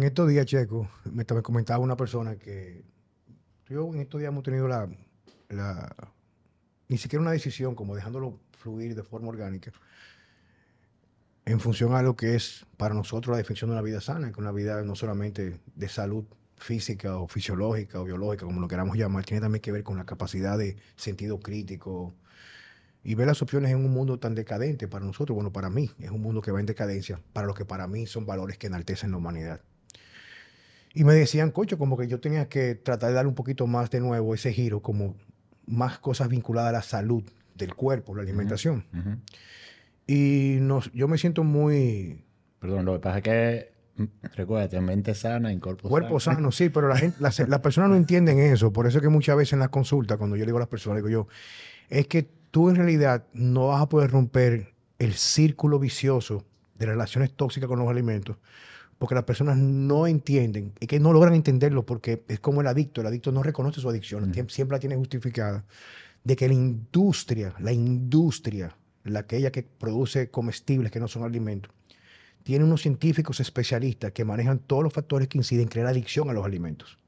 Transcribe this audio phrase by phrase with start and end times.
[0.00, 2.82] En estos días, Checo, me, me comentaba una persona que
[3.68, 4.88] yo en estos días hemos tenido la,
[5.50, 5.94] la,
[6.88, 9.72] ni siquiera una decisión, como dejándolo fluir de forma orgánica,
[11.44, 14.40] en función a lo que es para nosotros la definición de una vida sana, que
[14.40, 16.24] una vida no solamente de salud
[16.56, 20.06] física o fisiológica o biológica, como lo queramos llamar, tiene también que ver con la
[20.06, 22.14] capacidad de sentido crítico
[23.04, 26.10] y ver las opciones en un mundo tan decadente para nosotros, bueno, para mí es
[26.10, 29.10] un mundo que va en decadencia, para lo que para mí son valores que enaltecen
[29.10, 29.60] la humanidad.
[30.94, 33.90] Y me decían, cocho, como que yo tenía que tratar de dar un poquito más
[33.90, 35.14] de nuevo ese giro, como
[35.66, 37.22] más cosas vinculadas a la salud
[37.54, 38.84] del cuerpo, la alimentación.
[40.06, 42.24] Y nos, yo me siento muy...
[42.58, 46.50] Perdón, lo que pasa es que, mm, recuérdate, mente sana en cuerpo, cuerpo sano.
[46.50, 48.72] sí, pero la gente, las, personas no entienden eso.
[48.72, 50.68] Por eso es que muchas veces en las consultas, cuando yo le digo a las
[50.68, 51.28] personas, digo yo,
[51.88, 57.32] es que tú en realidad no vas a poder romper el círculo vicioso de relaciones
[57.32, 58.36] tóxicas con los alimentos
[59.00, 63.00] porque las personas no entienden y que no logran entenderlo porque es como el adicto,
[63.00, 65.64] el adicto no reconoce su adicción, siempre la tiene justificada,
[66.22, 71.72] de que la industria, la industria, la aquella que produce comestibles que no son alimentos,
[72.42, 76.34] tiene unos científicos especialistas que manejan todos los factores que inciden en crear adicción a
[76.34, 76.98] los alimentos.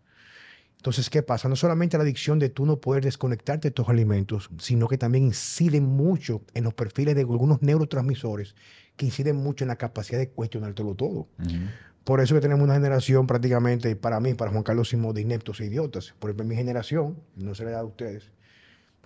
[0.79, 1.51] Entonces, ¿qué pasa?
[1.51, 5.25] No solamente la adicción de tú no poder desconectarte de estos alimentos, sino que también
[5.25, 8.55] inciden mucho en los perfiles de algunos neurotransmisores
[8.97, 11.29] que inciden mucho en la capacidad de cuestionártelo todo.
[12.05, 15.61] Por eso que tenemos una generación prácticamente, para mí, para Juan Carlos Simón, de ineptos
[15.61, 16.15] e idiotas.
[16.19, 18.33] Por ejemplo, mi generación, no se le da a ustedes,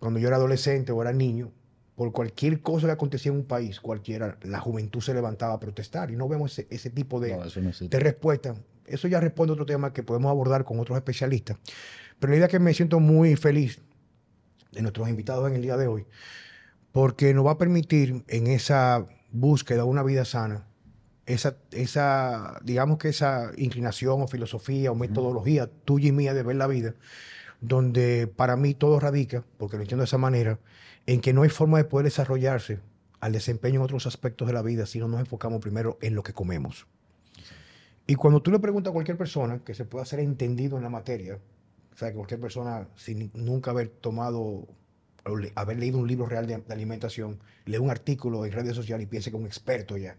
[0.00, 1.52] cuando yo era adolescente o era niño,
[1.94, 6.10] por cualquier cosa que acontecía en un país, cualquiera, la juventud se levantaba a protestar
[6.10, 7.38] y no vemos ese, tipo de,
[7.80, 8.54] de respuesta.
[8.86, 11.58] Eso ya responde a otro tema que podemos abordar con otros especialistas.
[12.18, 13.80] Pero la idea es que me siento muy feliz
[14.72, 16.06] de nuestros invitados en el día de hoy,
[16.92, 19.06] porque nos va a permitir en esa
[19.40, 20.66] búsqueda de una vida sana,
[21.26, 26.56] esa, esa, digamos que esa inclinación o filosofía o metodología tuya y mía de ver
[26.56, 26.94] la vida,
[27.60, 30.58] donde para mí todo radica, porque lo entiendo de esa manera,
[31.06, 32.80] en que no hay forma de poder desarrollarse
[33.20, 36.22] al desempeño en otros aspectos de la vida si no nos enfocamos primero en lo
[36.22, 36.86] que comemos.
[38.06, 40.90] Y cuando tú le preguntas a cualquier persona que se pueda ser entendido en la
[40.90, 41.40] materia,
[41.92, 44.68] o sea, que cualquier persona sin nunca haber tomado
[45.54, 49.30] haber leído un libro real de, alimentación, lee un artículo en redes sociales y piensa
[49.30, 50.16] que es un experto ya.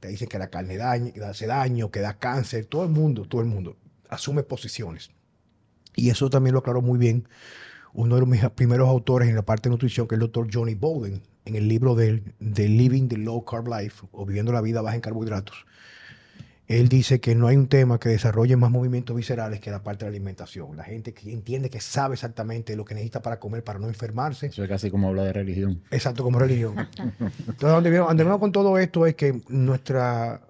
[0.00, 2.66] Te dicen que la carne daña, que hace daño, que da cáncer.
[2.66, 3.76] Todo el mundo, todo el mundo
[4.08, 5.10] asume posiciones.
[5.94, 7.28] Y eso también lo aclaró muy bien
[7.94, 10.74] uno de mis primeros autores en la parte de nutrición, que es el doctor Johnny
[10.74, 14.82] Bowden, en el libro de, de Living the Low Carb Life o Viviendo la Vida
[14.82, 15.64] Baja en Carbohidratos
[16.68, 20.04] él dice que no hay un tema que desarrolle más movimientos viscerales que la parte
[20.04, 20.76] de la alimentación.
[20.76, 24.46] La gente que entiende que sabe exactamente lo que necesita para comer, para no enfermarse.
[24.46, 25.82] Eso es casi como habla de religión.
[25.92, 26.74] Exacto, como religión.
[26.98, 30.42] Entonces, donde vengo con todo esto es que nuestra...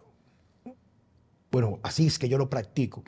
[1.50, 3.02] Bueno, así es que yo lo practico.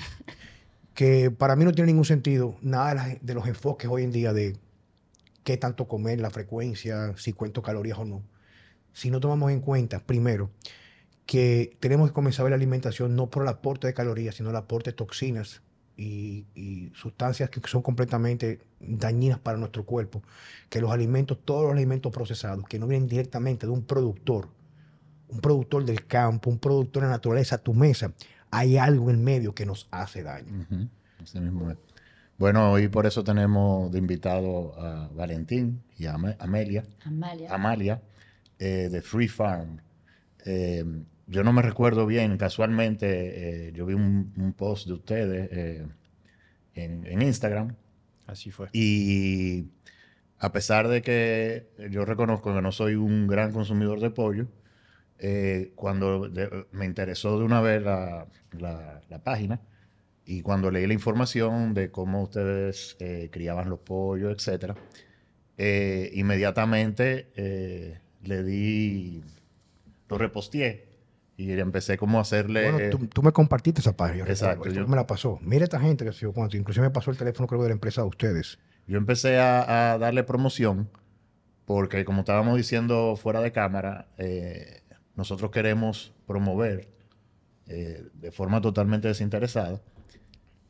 [0.92, 4.56] Que para mí no tiene ningún sentido nada de los enfoques hoy en día de
[5.44, 8.22] qué tanto comer, la frecuencia, si cuento calorías o no.
[8.92, 10.50] Si no tomamos en cuenta, primero,
[11.28, 14.48] que tenemos que comenzar a ver la alimentación no por el aporte de calorías, sino
[14.48, 15.60] el aporte de toxinas
[15.94, 20.22] y, sustancias que son completamente dañinas para nuestro cuerpo.
[20.70, 24.48] Que los alimentos, todos los alimentos procesados, que no vienen directamente de un productor,
[25.28, 28.14] un productor del campo, un productor de la naturaleza a tu mesa,
[28.50, 30.66] hay algo en medio que nos hace daño.
[32.38, 36.86] Bueno, hoy por eso tenemos de invitado a Valentín y a Amelia.
[37.04, 37.54] Amalia.
[37.54, 38.02] Amalia,
[38.58, 39.82] eh, de Free Farm.
[40.46, 40.82] Eh,
[41.28, 45.86] yo no me recuerdo bien, casualmente eh, yo vi un, post de ustedes eh,
[46.74, 47.76] en, Instagram.
[48.26, 48.68] Así fue.
[48.72, 49.66] Y
[50.38, 54.46] a pesar de que yo reconozco que no soy un gran consumidor de pollo,
[55.18, 56.30] eh, cuando
[56.72, 58.26] me interesó de una vez la,
[59.22, 59.60] página
[60.24, 62.96] y cuando leí la información de cómo ustedes
[63.30, 64.74] criaban los pollos, etc.,
[66.14, 69.22] inmediatamente le di,
[70.08, 70.87] lo reposteé
[71.38, 72.72] y empecé como a hacerle...
[72.72, 74.24] Bueno, tú, me compartiste esa página.
[74.24, 74.68] Exacto.
[74.70, 75.38] Yo, me la pasó.
[75.40, 76.56] Mira esta gente que se cuánto.
[76.56, 78.58] Inclusive me pasó el teléfono creo de la empresa de ustedes.
[78.88, 80.90] Yo empecé a, darle promoción
[81.64, 84.82] porque como estábamos diciendo fuera de cámara, eh,
[85.14, 86.88] nosotros queremos promover
[87.68, 89.80] eh, de forma totalmente desinteresada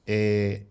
[0.04, 0.66] eh,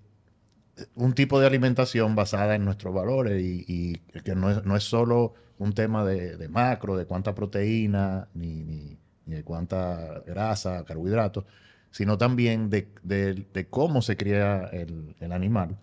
[0.93, 5.33] un tipo de alimentación basada en nuestros valores y, que no es, no es, solo
[5.57, 8.99] un tema de, macro, de cuánta proteína, ni
[9.43, 11.45] cuánta grasa, carbohidratos,
[11.91, 15.77] sino también de, cómo se cría el, animal.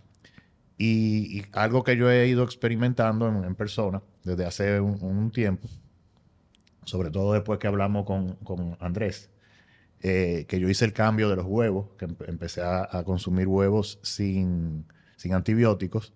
[0.78, 5.68] Y, algo que yo he ido experimentando en, persona desde hace un, tiempo,
[6.84, 9.30] sobre todo después que hablamos con, Andrés,
[10.02, 14.84] eh, que yo hice el cambio de los huevos, que empecé a, consumir huevos sin,
[15.16, 16.12] sin, antibióticos,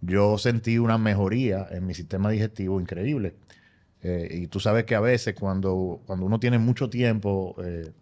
[0.00, 3.36] yo sentí una mejoría en mi sistema digestivo increíble.
[4.02, 7.92] Eh, y tú sabes que a veces cuando, cuando uno tiene mucho tiempo eh,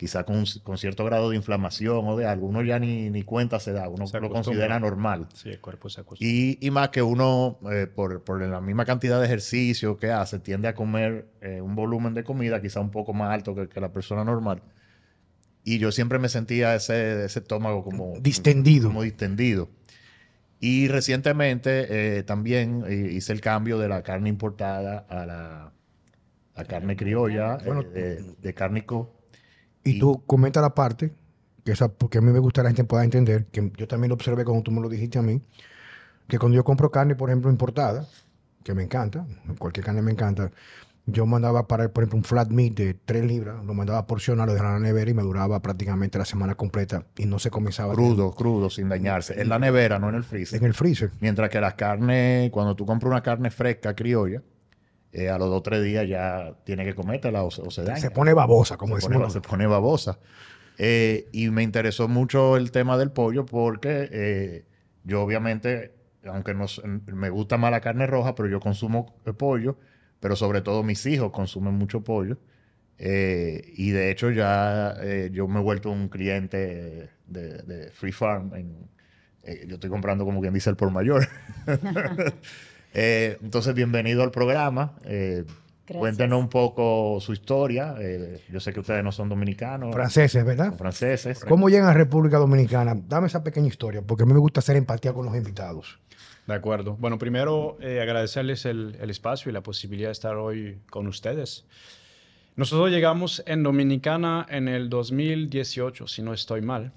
[0.00, 0.46] quizá con,
[0.78, 4.06] cierto grado de inflamación o de algo, uno ya ni, ni cuenta se da, uno
[4.10, 5.28] lo considera normal.
[5.34, 6.26] Sí, el cuerpo se acostumbra.
[6.26, 10.38] Y, y más que uno, eh, por, por, la misma cantidad de ejercicio que hace,
[10.38, 13.78] tiende a comer eh, un volumen de comida quizá un poco más alto que, que,
[13.78, 14.62] la persona normal.
[15.64, 18.14] Y yo siempre me sentía ese, ese estómago como...
[18.20, 18.88] Distendido.
[18.88, 19.68] Como distendido.
[20.60, 25.72] Y recientemente eh, también hice el cambio de la carne importada a la,
[26.54, 29.20] la carne criolla, de, de cárnico
[29.84, 31.12] y, tú comenta la parte,
[31.64, 34.10] que esa, porque a mí me gusta que la gente pueda entender, que yo también
[34.10, 35.40] lo observé como tú me lo dijiste a mí,
[36.28, 38.06] que cuando yo compro carne, por ejemplo, importada,
[38.62, 39.26] que me encanta,
[39.58, 40.50] cualquier carne me encanta,
[41.10, 44.46] yo mandaba para, por ejemplo, un flat meat de 3 libras, lo mandaba a porcionar,
[44.46, 47.50] lo dejaba en la nevera y me duraba prácticamente la semana completa y no se
[47.50, 47.94] comenzaba.
[47.94, 49.40] Crudo, crudo, sin dañarse.
[49.40, 50.58] En la nevera, no en el freezer.
[50.58, 51.10] En el freezer.
[51.20, 54.42] Mientras que las carnes, cuando tú compras una carne fresca, criolla,
[55.12, 57.96] eh, a los dos o tres días ya tiene que comértela o, se daña.
[57.96, 59.32] Se pone babosa, como se decimos.
[59.32, 60.18] se pone babosa.
[60.78, 64.64] Eh, y me interesó mucho el tema del pollo porque eh,
[65.04, 66.66] yo obviamente, aunque no,
[67.06, 69.76] me gusta más la carne roja, pero yo consumo pollo,
[70.20, 72.38] pero sobre todo mis hijos consumen mucho pollo.
[72.98, 74.96] y de hecho ya
[75.32, 78.52] yo me he vuelto un cliente de, Free Farm.
[79.66, 81.26] yo estoy comprando como quien dice el por mayor.
[82.94, 84.94] Eh, entonces, bienvenido al programa.
[85.04, 85.44] Eh,
[85.86, 87.94] cuéntenos un poco su historia.
[87.98, 89.94] Eh, yo sé que ustedes no son dominicanos.
[89.94, 90.74] Franceses, ¿verdad?
[90.76, 91.44] franceses.
[91.44, 92.96] ¿Cómo llegan a República Dominicana?
[93.08, 95.98] Dame esa pequeña historia, porque a mí me gusta hacer empatía con los invitados.
[96.50, 96.96] De acuerdo.
[96.98, 101.64] Bueno, primero agradecerles el, espacio y la posibilidad de estar hoy con ustedes.
[102.56, 106.92] Nosotros llegamos en Dominicana en el 2018, si no estoy mal.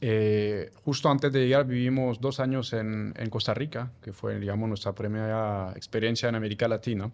[0.00, 4.92] Eh, justo antes de llegar vivimos dos años en, Costa Rica, que fue, digamos, nuestra
[4.92, 7.10] primera experiencia en América Latina.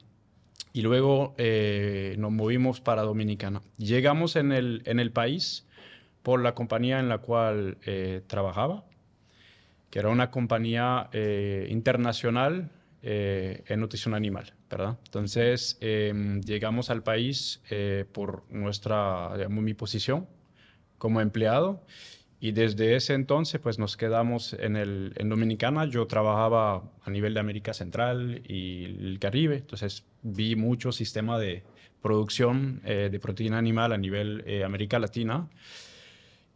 [0.74, 3.62] Y luego eh, nos movimos para Dominicana.
[3.78, 5.64] Llegamos en el, en el país
[6.22, 8.84] por la compañía en la cual eh, trabajaba,
[9.94, 11.08] que era una compañía
[11.68, 12.68] internacional
[13.00, 14.98] en nutrición animal, ¿verdad?
[15.04, 17.62] Entonces, em, llegamos al país
[18.12, 20.26] por nuestra, digamos, mi posición
[20.98, 21.84] como empleado
[22.40, 25.86] y desde ese entonces, pues nos quedamos en, el, en Dominicana.
[25.86, 31.62] Yo trabajaba a nivel de América Central y el Caribe, entonces vi mucho sistema de
[32.02, 35.48] producción eh, de proteína animal a nivel eh, América Latina.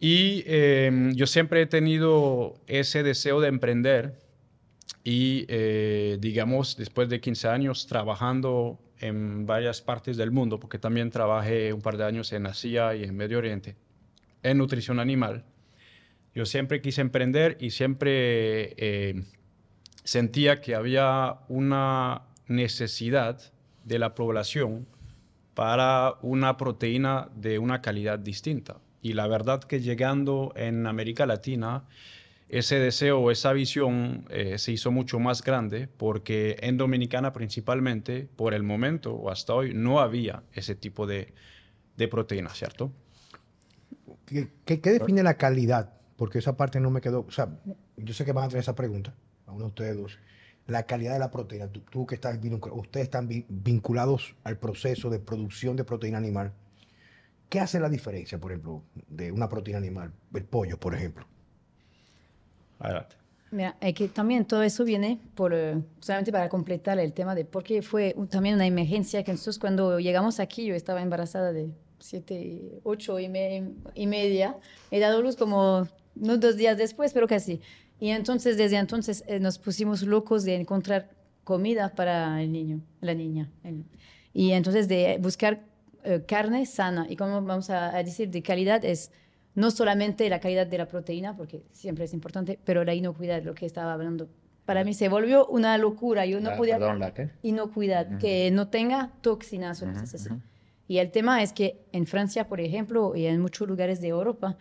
[0.01, 4.21] Y em, yo siempre he tenido ese deseo de emprender
[5.03, 11.11] y, eh, digamos, después de 15 años trabajando en varias partes del mundo, porque también
[11.11, 13.77] trabajé un par de años en Asia y en Medio Oriente,
[14.43, 15.45] en nutrición animal
[16.39, 19.25] yo siempre quise emprender y siempre eh,
[20.05, 23.41] sentía que había una necesidad
[23.83, 24.87] de la población
[25.55, 28.77] para una proteína de una calidad distinta.
[29.09, 31.85] Y la verdad que llegando en América Latina,
[32.51, 38.53] ese deseo esa visión eh, se hizo mucho más grande porque en Dominicana principalmente, por
[38.53, 41.33] el momento o hasta hoy, no había ese tipo de,
[41.97, 42.93] de proteína, ¿cierto?
[44.27, 47.25] ¿Qué, define la calidad porque esa parte no me quedó.
[47.27, 47.49] O sea,
[47.97, 49.15] yo sé que van a tener esa pregunta,
[49.47, 50.19] a uno de ustedes dos.
[50.67, 52.39] La calidad de la proteína, tú, que estás
[52.73, 56.53] ustedes están vinculados al proceso de producción de proteína animal.
[57.49, 61.27] ¿Qué hace la diferencia, por ejemplo, de una proteína animal, el pollo, por ejemplo?
[62.79, 63.17] Adelante.
[63.51, 67.47] Mira, es que también todo eso viene por, eh, solamente para completar el tema de
[67.47, 71.71] por qué fue también una emergencia que nosotros cuando llegamos aquí, yo estaba embarazada de
[71.99, 73.25] siete, ocho y,
[73.95, 74.59] y media,
[74.91, 77.61] he dado luz como no dos días después, pero casi.
[78.01, 81.11] Y entonces, desde entonces, eh, nos pusimos locos de encontrar
[81.45, 83.51] comida para el niño, la niña.
[84.35, 85.65] y entonces de buscar
[86.05, 87.07] eh, carne sana.
[87.09, 89.11] Y como vamos a, decir, de calidad es
[89.55, 93.55] no solamente la calidad de la proteína, porque siempre es importante, pero la inocuidad, lo
[93.55, 94.29] que estaba hablando.
[94.65, 96.27] Para mí se volvió una locura.
[96.27, 96.79] Yo no podía...
[96.79, 97.31] Perdón, ¿la qué?
[97.43, 99.85] Inocuidad, que no tenga toxinas.
[100.87, 104.57] Y el tema es que en Francia, por ejemplo, y en muchos lugares de Europa,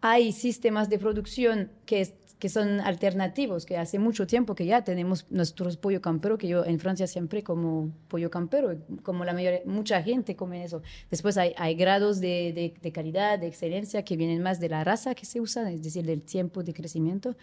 [0.00, 5.26] hay sistemas de producción que, que son alternativos, que hace mucho tiempo que ya tenemos
[5.30, 10.02] nuestros pollo campero, que yo en Francia siempre como pollo campero, como la mayoría, mucha
[10.02, 10.82] gente come eso.
[11.10, 15.14] Después hay, hay grados de, de, calidad, de excelencia, que vienen más de la raza
[15.14, 17.36] que se usa, es decir, del tiempo de crecimiento.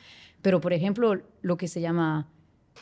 [0.43, 2.29] Pero, por ejemplo, lo que se llama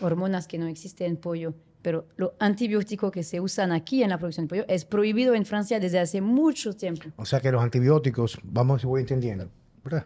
[0.01, 4.19] hormonas que no existen en pollo pero los antibióticos que se usan aquí en la
[4.19, 7.09] producción de pollo es prohibido en Francia desde hace mucho tiempo.
[7.15, 9.49] O sea que los antibióticos, vamos si voy entendiendo,
[9.83, 10.05] ¿verdad?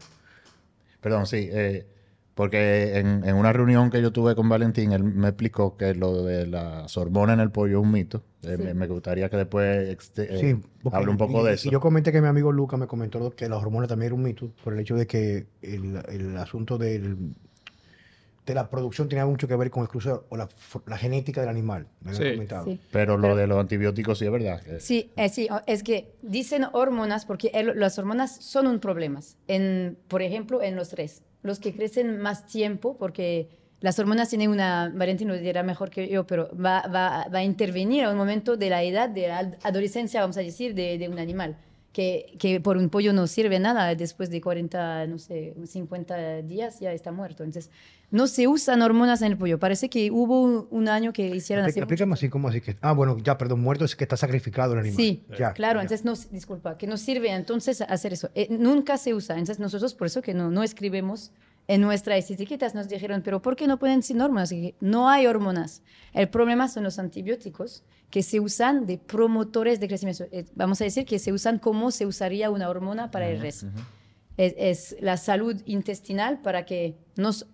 [1.02, 1.50] Perdón, sí.
[1.52, 1.86] Eh,
[2.36, 6.24] porque en, en, una reunión que yo tuve con Valentín, él me explicó que lo
[6.24, 8.24] de las hormonas en el pollo es un mito.
[8.44, 9.88] Eh, me, me, gustaría que después
[10.18, 10.56] eh, sí,
[10.92, 11.70] hable un poco y, de eso.
[11.70, 14.22] Y yo comenté que mi amigo Luca me comentó que las hormonas también era un
[14.24, 17.18] mito por el hecho de que el, el asunto del,
[18.46, 20.48] de la producción tenía mucho que ver con el crucero o la,
[20.86, 21.88] la genética del animal.
[22.02, 22.32] Me Sí.
[22.34, 22.66] comentado.
[22.66, 22.80] Sí.
[22.92, 24.62] Pero lo de los antibióticos sí es verdad.
[24.80, 29.22] Sí, eh, sí, es que dicen hormonas porque el- las hormonas son un problema.
[29.48, 31.24] En, por ejemplo, en los tres.
[31.46, 33.48] Los que crecen más tiempo, porque
[33.80, 37.44] las hormonas tienen una, Valentín lo dirá mejor que yo, pero va, va, va a
[37.44, 40.98] intervenir a un momento de la edad, de la ad- adolescencia, vamos a decir, de,
[40.98, 41.56] de un animal.
[41.96, 46.82] Que, que por un pollo no sirve nada, después de 40, no sé, 50 días
[46.82, 47.46] ya está muerto.
[47.46, 47.72] Entonces,
[48.12, 49.60] no se usan hormonas en el pollo.
[49.60, 51.80] Parece que hubo un, un año que hicieron así.
[51.80, 52.76] Explícame así, como así que.
[52.82, 54.98] Ah, bueno, ya, perdón, muerto es que está sacrificado el animal.
[54.98, 55.84] Sí, ya, claro, ya.
[55.84, 58.30] entonces no, disculpa, que no sirve entonces hacer eso.
[58.36, 61.32] Eh, nunca se usa, entonces nosotros por eso que no, no escribimos
[61.68, 64.54] en nuestras etiquetas, nos dijeron, pero ¿por qué no pueden sin hormonas?
[64.82, 65.82] No hay hormonas.
[66.14, 70.26] El problema son los antibióticos que se usan de promotores de crecimiento.
[70.32, 73.66] Eh, vamos a decir que se usan como se usaría una hormona para el res.
[74.38, 77.48] es, es la salud intestinal para que nos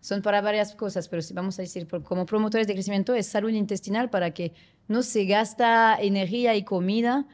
[0.00, 3.26] son para varias cosas, pero si vamos a decir por- como promotores de crecimiento es
[3.26, 4.52] salud intestinal para que
[4.86, 7.26] no se gasta energía y comida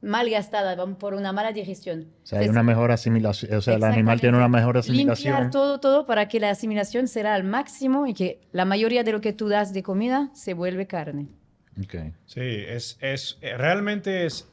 [0.00, 2.06] mal gastada por una mala digestión.
[2.22, 3.52] O sea, hay Es una mejor asimilación.
[3.54, 5.34] O sea, el animal tiene una mejor asimilación.
[5.34, 9.12] Limpiar todo, todo para que la asimilación será al máximo y que la mayoría de
[9.12, 11.28] lo que tú das de comida se vuelve carne.
[11.82, 11.94] Ok.
[12.26, 14.48] Sí, es, es, eh, realmente es,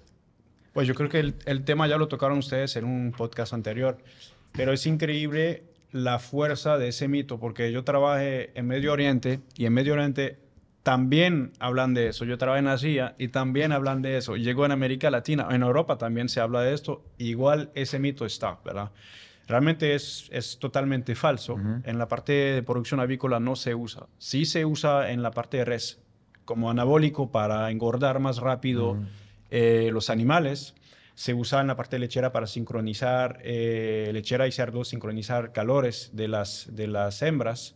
[0.74, 3.98] pues yo creo que el, el tema ya lo tocaron ustedes en un podcast anterior,
[4.52, 9.66] pero es increíble la fuerza de ese mito, porque yo trabajé en Medio Oriente y
[9.66, 10.40] en Medio Oriente
[10.84, 12.26] también hablan de eso.
[12.26, 14.36] Yo trabajé en Asia y también hablan de eso.
[14.36, 17.06] Llegó en América Latina, en Europa también se habla de esto.
[17.18, 18.92] Igual ese mito está, ¿verdad?
[19.48, 21.58] Realmente es, es totalmente falso.
[21.84, 24.08] En la parte de producción avícola no se usa.
[24.18, 26.03] Sí se usa en la parte de res
[26.46, 28.98] como anabólico para engordar más rápido
[29.50, 30.76] eh, los animales.
[31.16, 36.28] Se usa en la parte lechera para sincronizar, eh, lechera y cerdo, sincronizar calores de
[36.28, 37.76] las, de las hembras.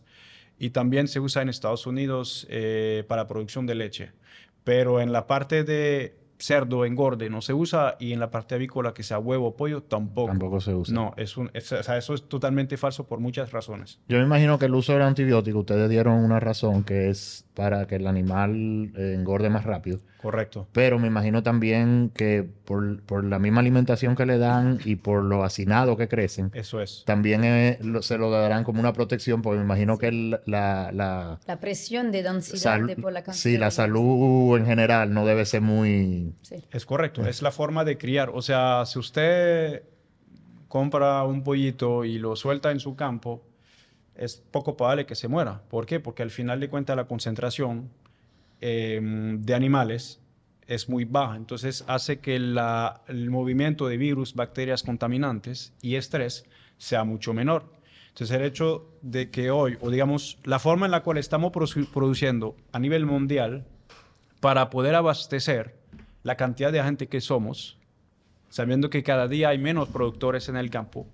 [0.58, 4.12] Y también se usa en Estados Unidos eh, para producción de leche.
[4.64, 7.96] Pero en la parte de cerdo, engorde, no se usa.
[7.98, 10.28] Y en la parte avícola, que sea huevo o pollo, tampoco.
[10.28, 10.94] Tampoco se usa.
[10.94, 13.98] No, es un, es- o sea, eso es totalmente falso por muchas razones.
[14.08, 17.86] Yo me imagino que el uso del antibiótico, ustedes dieron una razón que es para
[17.86, 19.98] que el animal eh, engorde más rápido.
[20.22, 20.66] Correcto.
[20.72, 25.22] Pero me imagino también que por, por la misma alimentación que le dan y por
[25.22, 27.04] lo hacinado que crecen, Eso es.
[27.06, 30.90] también eh, lo- se lo darán como una protección, porque me imagino que el- la,
[30.92, 35.12] la, La presión de densidad sal- de por la cantidad sí, la salud en general
[35.14, 36.27] no debe ser muy...
[36.42, 36.64] Sí.
[36.70, 38.30] Es correcto, es la forma de criar.
[38.34, 39.82] O sea, si usted
[40.68, 43.42] compra un pollito y lo suelta en su campo,
[44.14, 45.62] es poco probable que se muera.
[45.68, 46.00] ¿Por qué?
[46.00, 47.90] Porque al final de cuentas la concentración
[48.60, 50.20] eh, de animales
[50.66, 51.36] es muy baja.
[51.36, 56.44] Entonces hace que la- el movimiento de virus, bacterias contaminantes y estrés
[56.76, 57.72] sea mucho menor.
[58.08, 61.88] Entonces el hecho de que hoy, o digamos, la forma en la cual estamos produ-
[61.92, 63.64] produciendo a nivel mundial
[64.40, 65.77] para poder abastecer
[66.28, 67.78] la cantidad de gente que somos,
[68.50, 71.06] sabiendo que cada día hay menos productores en el campo,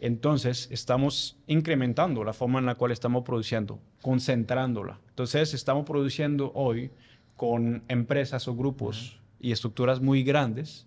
[0.00, 5.00] entonces estamos incrementando la forma en la cual estamos produciendo, concentrándola.
[5.08, 6.90] Entonces estamos produciendo hoy
[7.36, 10.86] con empresas o grupos y estructuras muy grandes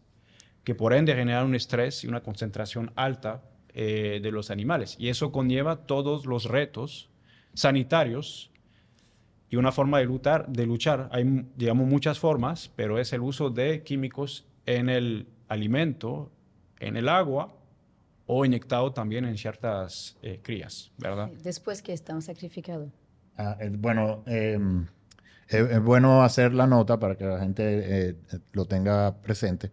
[0.64, 3.42] que por ende generan un estrés y una concentración alta
[3.74, 4.98] eh, de los animales.
[5.00, 7.10] Y eso conlleva todos los retos
[7.56, 8.51] sanitarios
[9.52, 11.10] y una forma de luchar, de luchar.
[11.12, 16.32] Hay, digamos, muchas formas, pero es el uso de químicos en el alimento,
[16.80, 17.54] en el agua
[18.26, 21.30] o inyectado también en ciertas eh, crías, ¿verdad?
[21.44, 22.90] Después que están sacrificados.
[23.38, 24.58] Ah, eh, bueno, eh,
[25.50, 28.16] es, es bueno hacer la nota para que la gente eh,
[28.54, 29.72] lo tenga presente,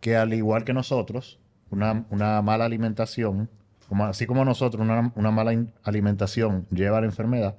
[0.00, 1.38] que al igual que nosotros,
[1.70, 3.48] una, una mala alimentación,
[3.88, 7.54] como, así como nosotros, una, una mala in- alimentación lleva a la enfermedad,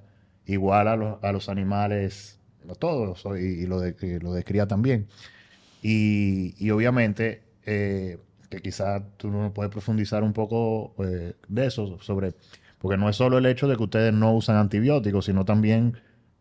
[0.46, 4.44] igual a los, a los animales, a todos, y, y lo, de, y lo de
[4.44, 5.08] cría también.
[5.82, 8.18] Y, y obviamente, eh,
[8.50, 12.34] que quizás tú no puedes profundizar un poco eh, de eso, sobre,
[12.80, 15.98] porque no es solo el hecho de que ustedes no usan antibióticos, sino también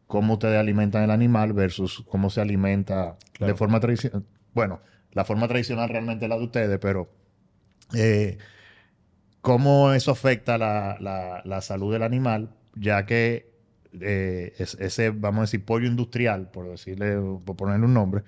[0.06, 3.52] cómo ustedes alimentan el animal versus cómo se alimenta Claro.
[3.52, 4.24] de forma tradicional.
[4.52, 4.80] Bueno,
[5.12, 7.08] la forma tradicional realmente es la de ustedes, pero
[7.94, 8.36] eh,
[9.40, 13.51] cómo eso afecta la, la- la salud del animal, ya que
[14.00, 18.22] eh, ese, vamos a decir, pollo industrial, por decirle, por ponerle un nombre,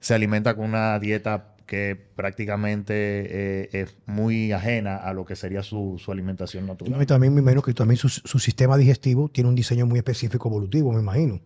[0.00, 5.62] se alimenta con una dieta que prácticamente eh, es muy ajena a lo que sería
[5.62, 7.00] su, alimentación natural.
[7.00, 8.08] y también me imagino que también su,
[8.40, 11.40] sistema digestivo tiene un diseño muy específico evolutivo, me imagino.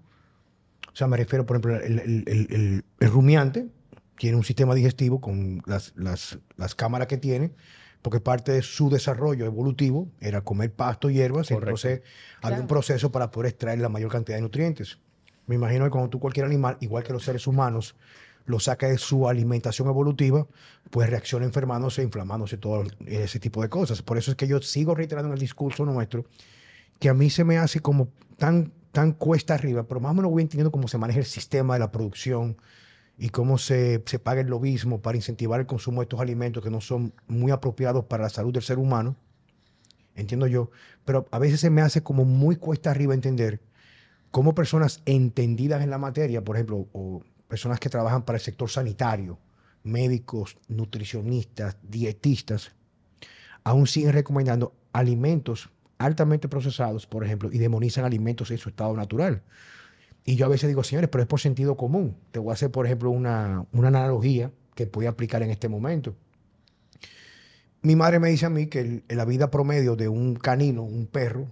[0.91, 3.67] O sea, me refiero, por ejemplo, el, rumiante
[4.17, 7.51] tiene un sistema digestivo con las, las, cámaras que tiene,
[8.05, 12.03] porque parte de su desarrollo evolutivo era comer pasto y hierbas, entonces
[12.43, 14.99] había un proceso para poder extraer la mayor cantidad de nutrientes.
[15.47, 17.97] Me imagino que cuando tú cualquier animal, igual que los seres humanos,
[18.45, 20.47] lo saca de su alimentación evolutiva,
[20.91, 24.03] pues reacciona enfermándose, inflamándose, todo ese tipo de cosas.
[24.03, 26.27] Por eso es que yo sigo reiterando en el discurso nuestro
[27.01, 30.31] que a mí se me hace como tan, tan cuesta arriba, pero más o menos
[30.31, 32.59] voy entendiendo cómo se maneja el sistema de la producción
[33.19, 36.71] y cómo se, se paga el lobismo para incentivar el consumo de estos alimentos que
[36.71, 39.17] no son muy apropiados para la salud del ser humano.
[40.17, 40.71] Entiendo yo,
[41.05, 43.61] pero a veces se me hace como muy cuesta arriba entender
[44.31, 48.69] cómo personas entendidas en la materia, por ejemplo, o personas que trabajan para el sector
[48.71, 49.39] sanitario,
[49.85, 52.73] médicos, nutricionistas, dietistas,
[53.63, 59.43] aún siguen recomendando alimentos altamente procesados, por ejemplo, y demonizan alimentos en su estado natural.
[60.25, 62.17] Y yo a veces digo, señores, pero es por sentido común.
[62.33, 66.17] Te voy a hacer, por ejemplo, una, analogía que a aplicar en este momento.
[67.83, 71.49] Mi madre me dice a mí que la vida promedio de un canino, un perro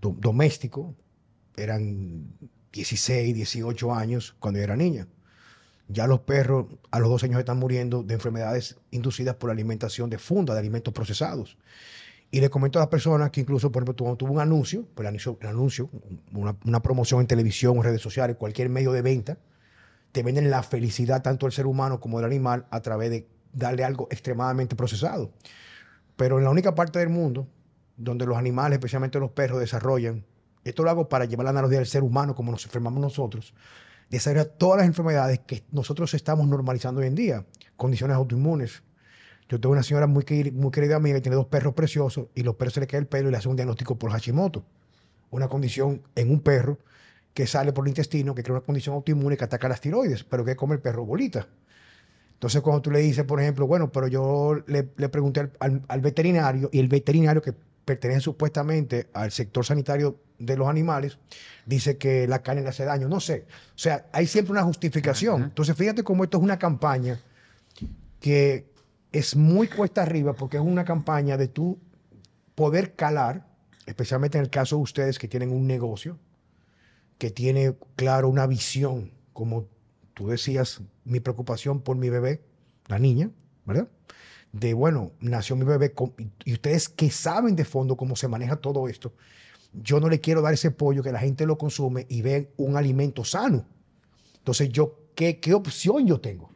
[0.00, 0.94] doméstico,
[1.56, 2.32] eran
[2.72, 5.06] 16, 18 años cuando yo era niña.
[5.88, 10.08] Ya los perros a los dos años están muriendo de enfermedades inducidas por la alimentación
[10.08, 11.58] de funda, de alimentos procesados.
[12.30, 15.48] Y le comento a las personas que incluso, por ejemplo, tuvo, un anuncio, pues el
[15.48, 15.88] anuncio,
[16.32, 19.38] una, promoción en televisión, redes sociales, cualquier medio de venta,
[20.12, 23.84] te venden la felicidad tanto del ser humano como del animal a través de darle
[23.84, 25.32] algo extremadamente procesado.
[26.16, 27.48] Pero en la única parte del mundo
[27.96, 30.24] donde los animales, especialmente los perros, desarrollan,
[30.64, 33.54] esto lo hago para llevar la analogía del ser humano como nos enfermamos nosotros,
[34.10, 38.82] desarrolla todas las enfermedades que nosotros estamos normalizando hoy en día, condiciones autoinmunes.
[39.48, 42.56] Yo tengo una señora muy, muy querida amiga que tiene dos perros preciosos y los
[42.56, 44.64] perros se le cae el pelo y le hace un diagnóstico por Hashimoto,
[45.30, 46.78] una condición en un perro
[47.32, 50.44] que sale por el intestino, que crea una condición autoinmune que ataca las tiroides, pero
[50.44, 51.48] que come el perro bolita.
[52.34, 56.78] Entonces, cuando tú le dices, por ejemplo, bueno, pero yo le, pregunté al, veterinario y
[56.78, 61.18] el veterinario que pertenece supuestamente al sector sanitario de los animales,
[61.64, 63.08] dice que la carne le hace daño.
[63.08, 63.46] No sé.
[63.74, 65.44] O sea, hay siempre una justificación.
[65.44, 67.20] Entonces, fíjate cómo esto es una campaña
[68.20, 68.66] que
[69.12, 71.78] es muy cuesta arriba porque es una campaña de tú
[72.54, 73.46] poder calar,
[73.86, 76.18] especialmente en el caso de ustedes que tienen un negocio,
[77.18, 79.66] que tiene, claro, una visión, como
[80.14, 82.42] tú decías, mi preocupación por mi bebé,
[82.86, 83.30] la niña,
[83.64, 83.88] ¿verdad?
[84.52, 85.94] de, bueno, nació mi bebé,
[86.44, 89.12] y ustedes que saben de fondo cómo se maneja todo esto,
[89.72, 92.76] yo no le quiero dar ese pollo que la gente lo consume y ve un
[92.76, 93.66] alimento sano.
[94.38, 96.50] Entonces, yo, ¿qué, qué opción yo tengo?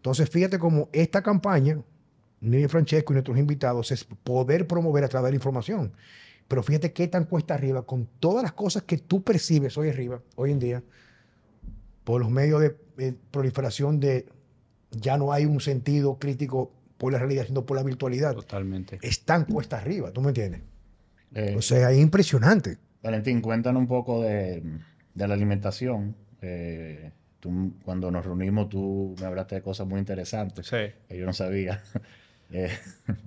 [0.00, 1.78] Entonces, fíjate cómo esta campaña,
[2.40, 5.92] Nidia Francesco y nuestros invitados, es poder promover a través de la información.
[6.48, 10.20] Pero fíjate qué tan cuesta arriba con todas las cosas que tú percibes hoy arriba,
[10.36, 10.82] hoy en día,
[12.04, 14.26] por los medios de proliferación de
[14.90, 18.34] ya no hay un sentido crítico por la realidad, sino por la virtualidad.
[18.34, 18.98] Totalmente.
[19.02, 20.62] Están cuesta arriba, ¿tú me entiendes?
[21.34, 22.78] Eh, o sea, es impresionante.
[23.02, 24.62] Valentín, cuéntanos un poco de,
[25.14, 26.16] la alimentación.
[26.42, 27.12] Eh,
[27.84, 30.92] cuando nos reunimos, tú me hablaste de cosas muy interesantes sí.
[31.08, 31.82] que yo no sabía.
[32.52, 32.76] Eh,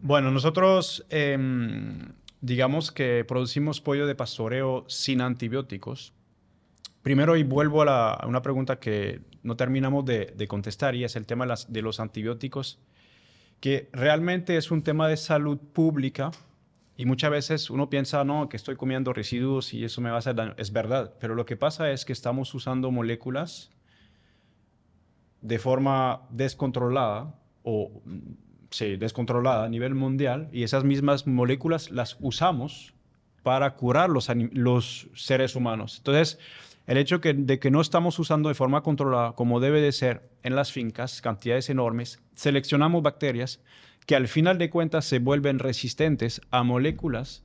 [0.02, 2.10] bueno, nosotros em,
[2.41, 6.12] digamos que producimos pollo de pastoreo sin antibióticos.
[7.04, 11.47] Primero, y vuelvo a, una pregunta que no terminamos de, contestar, y es el tema
[11.69, 12.80] de los antibióticos
[13.63, 16.32] que realmente es un tema de salud pública
[16.97, 20.19] y muchas veces uno piensa, no, que estoy comiendo residuos y eso me va a
[20.19, 20.54] hacer daño.
[20.58, 23.71] Es verdad, pero lo que pasa es que estamos usando moléculas
[25.43, 28.01] de forma descontrolada o
[28.71, 32.93] sí, descontrolada a nivel mundial y esas mismas moléculas las usamos
[33.43, 35.97] para curar los, los seres humanos.
[35.97, 36.39] Entonces,
[36.88, 40.56] el hecho de que no estamos usando de forma controlada, como debe de ser en
[40.56, 43.62] las fincas, cantidades enormes, seleccionamos bacterias
[44.06, 47.43] que al final de cuentas se vuelven resistentes a moléculas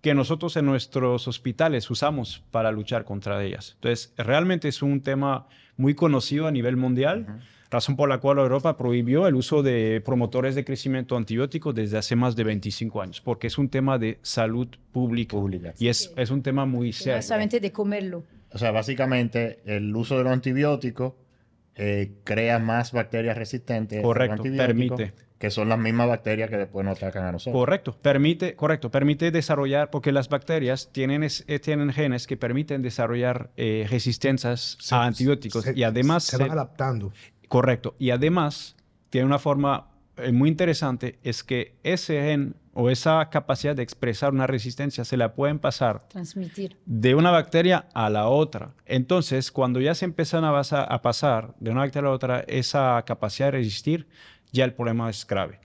[0.00, 3.72] que nosotros en nuestros hospitales usamos para luchar contra ellas.
[3.76, 5.46] Entonces, realmente es un tema
[5.76, 10.54] muy conocido a nivel mundial, razón por la cual Europa prohibió el uso de promotores
[10.54, 14.68] de crecimiento antibiótico desde hace más de 25 años, porque es un tema de salud
[14.92, 15.36] pública,
[15.78, 17.22] y es, es un tema muy serio.
[17.22, 18.24] solamente de comerlo.
[18.52, 21.14] O sea, básicamente el uso de los antibióticos
[21.74, 24.00] eh, crea más bacterias resistentes.
[24.00, 25.12] Correcto, permite.
[25.38, 27.60] Que son las mismas bacterias que después nos atacan a nosotros.
[27.60, 32.82] Correcto, permite, correcto, permite desarrollar, porque las bacterias tienen, es- eh, tienen genes que permiten
[32.82, 37.12] desarrollar eh, resistencias Se- a antibióticos se- y además, se se- van adaptando.
[37.48, 38.76] correcto, y además
[39.10, 44.32] tiene una forma eh, muy interesante, es que ese gen o esa capacidad de expresar
[44.32, 46.76] una resistencia se la pueden pasar Transmitir.
[46.86, 48.74] de una bacteria a la otra.
[48.86, 52.40] Entonces, cuando ya se empiezan a, basa- a pasar de una bacteria a la otra
[52.46, 54.06] esa capacidad de resistir,
[54.54, 55.58] ya el problema es grave.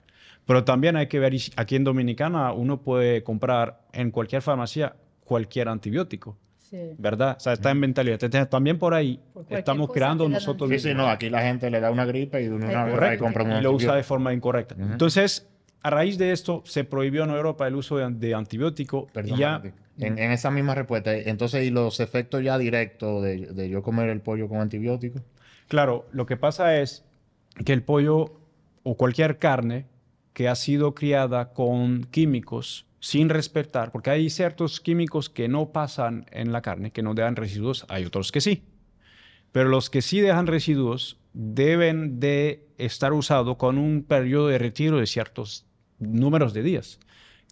[0.46, 5.68] Pero también hay que ver, aquí en Dominicana uno puede comprar en cualquier farmacia cualquier
[5.68, 6.76] antibiótico, Sí.
[6.98, 7.36] ¿verdad?
[7.36, 8.22] O sea, está en mentalidad.
[8.22, 10.90] Entonces, También por ahí Por estamos creando nosotros Sí, mismos.
[10.92, 13.24] sí, no, aquí la gente le da una gripe y una y Correcto.
[13.24, 14.08] compra un Y lo usa de antibiótico.
[14.08, 14.74] forma incorrecta.
[14.78, 15.48] Entonces,
[15.82, 19.06] a raíz de esto, se prohibió en Europa el uso de, de antibiótico.
[19.10, 19.62] y Perdón, ya,
[19.98, 24.08] en, en esa misma respuesta, entonces, ¿y los efectos ya directos de, de yo comer
[24.10, 25.22] el pollo con antibióticos?
[25.68, 27.04] Claro, lo que pasa es
[27.64, 28.39] que el pollo
[28.82, 29.86] o cualquier carne
[30.32, 36.26] que ha sido criada con químicos sin respetar, porque hay ciertos químicos que no pasan
[36.30, 38.62] en la carne, que no dejan residuos, hay otros que sí.
[39.52, 44.98] Pero los que sí dejan residuos deben de estar usados con un periodo de retiro
[44.98, 45.66] de ciertos
[45.98, 47.00] números de días,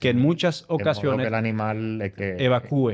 [0.01, 2.93] que en muchas ocasiones que el animal eh, que- evacúe.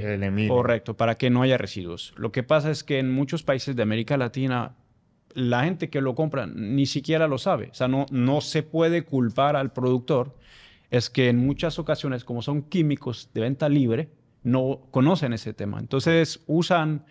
[0.49, 2.15] Correcto, para que no haya residuos.
[2.17, 4.77] Lo que pasa es que en muchos países de América Latina,
[5.35, 7.69] la gente que lo compra ni siquiera lo sabe.
[7.71, 10.37] O sea, no, no se puede culpar al productor.
[10.91, 14.11] Es que en muchas ocasiones, como son químicos de venta libre,
[14.43, 15.81] no conocen ese tema.
[15.81, 17.05] Entonces usan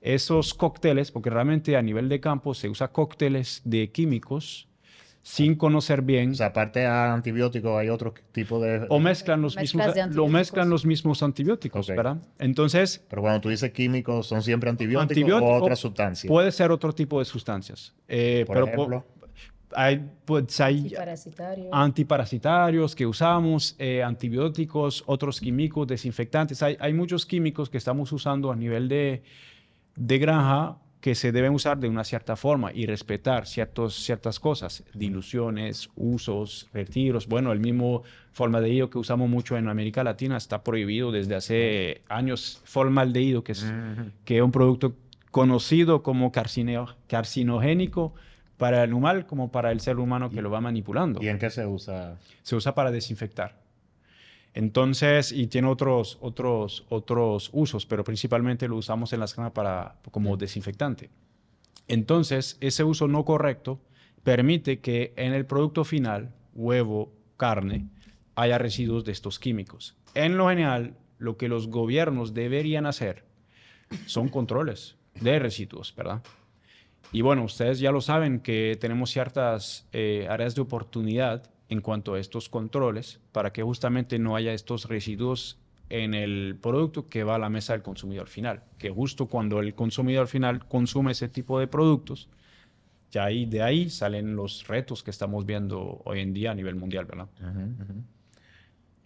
[0.00, 4.67] esos cócteles, porque realmente a nivel de campo se usa cócteles de químicos
[5.28, 6.30] sin conocer bien.
[6.30, 8.86] O sea, aparte a antibióticos hay otro tipo de...
[8.88, 11.86] o mezclan los Mezclas mismos, de lo mezclan los mismos antibióticos.
[11.86, 12.16] ¿verdad?
[12.38, 16.30] Entonces, Pero cuando tú dices químicos, ¿son siempre antibióticos Antibiótico o otras sustancias?
[16.30, 17.94] Puede ser otro tipo de sustancias.
[18.08, 19.04] Eh, Por pero ejemplo.
[19.76, 21.74] hay, pues, hay Antiparasitario.
[21.74, 26.62] antiparasitarios que usamos, eh, antibióticos, otros químicos, desinfectantes.
[26.62, 29.22] Hay, hay muchos químicos que estamos usando a nivel de,
[29.94, 34.84] de granja que se deben usar de una cierta forma y respetar ciertos, ciertas cosas,
[34.92, 37.28] diluciones, usos, retiros.
[37.28, 42.60] Bueno, el mismo formaldehído que usamos mucho en América Latina está prohibido desde hace años.
[42.64, 43.72] Formaldehído, que es
[44.26, 44.96] que es un producto
[45.30, 48.12] conocido como carcinogénico
[48.58, 51.22] para el animal como para el ser humano que lo va manipulando.
[51.22, 52.18] ¿Y en qué se usa?
[52.42, 53.56] Se usa para desinfectar.
[54.54, 59.96] Entonces, y tiene otros, otros, otros usos, pero principalmente lo usamos en las granjas para,
[60.10, 61.10] como desinfectante.
[61.86, 63.80] Entonces, ese uso no correcto
[64.22, 67.88] permite que en el producto final, huevo, carne,
[68.34, 69.96] haya residuos de estos químicos.
[70.14, 73.24] En lo general, lo que los gobiernos deberían hacer
[74.06, 76.22] son controles de residuos, ¿verdad?
[77.10, 82.14] Y bueno, ustedes ya lo saben que tenemos ciertas eh, áreas de oportunidad en cuanto
[82.14, 85.58] a estos controles para que justamente no haya estos residuos
[85.90, 88.62] en el producto que va a la mesa del consumidor final.
[88.78, 92.28] Que justo cuando el consumidor final consume ese tipo de productos,
[93.10, 96.74] ya ahí, de ahí salen los retos que estamos viendo hoy en día a nivel
[96.76, 97.26] mundial, ¿verdad?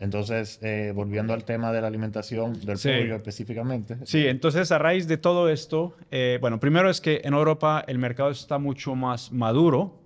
[0.01, 2.88] Entonces, eh, volviendo al tema de la alimentación del Sí.
[2.88, 3.98] pollo específicamente.
[4.05, 7.98] Sí, entonces a raíz de todo esto, eh, bueno, primero es que en Europa el
[7.98, 10.01] mercado está mucho más maduro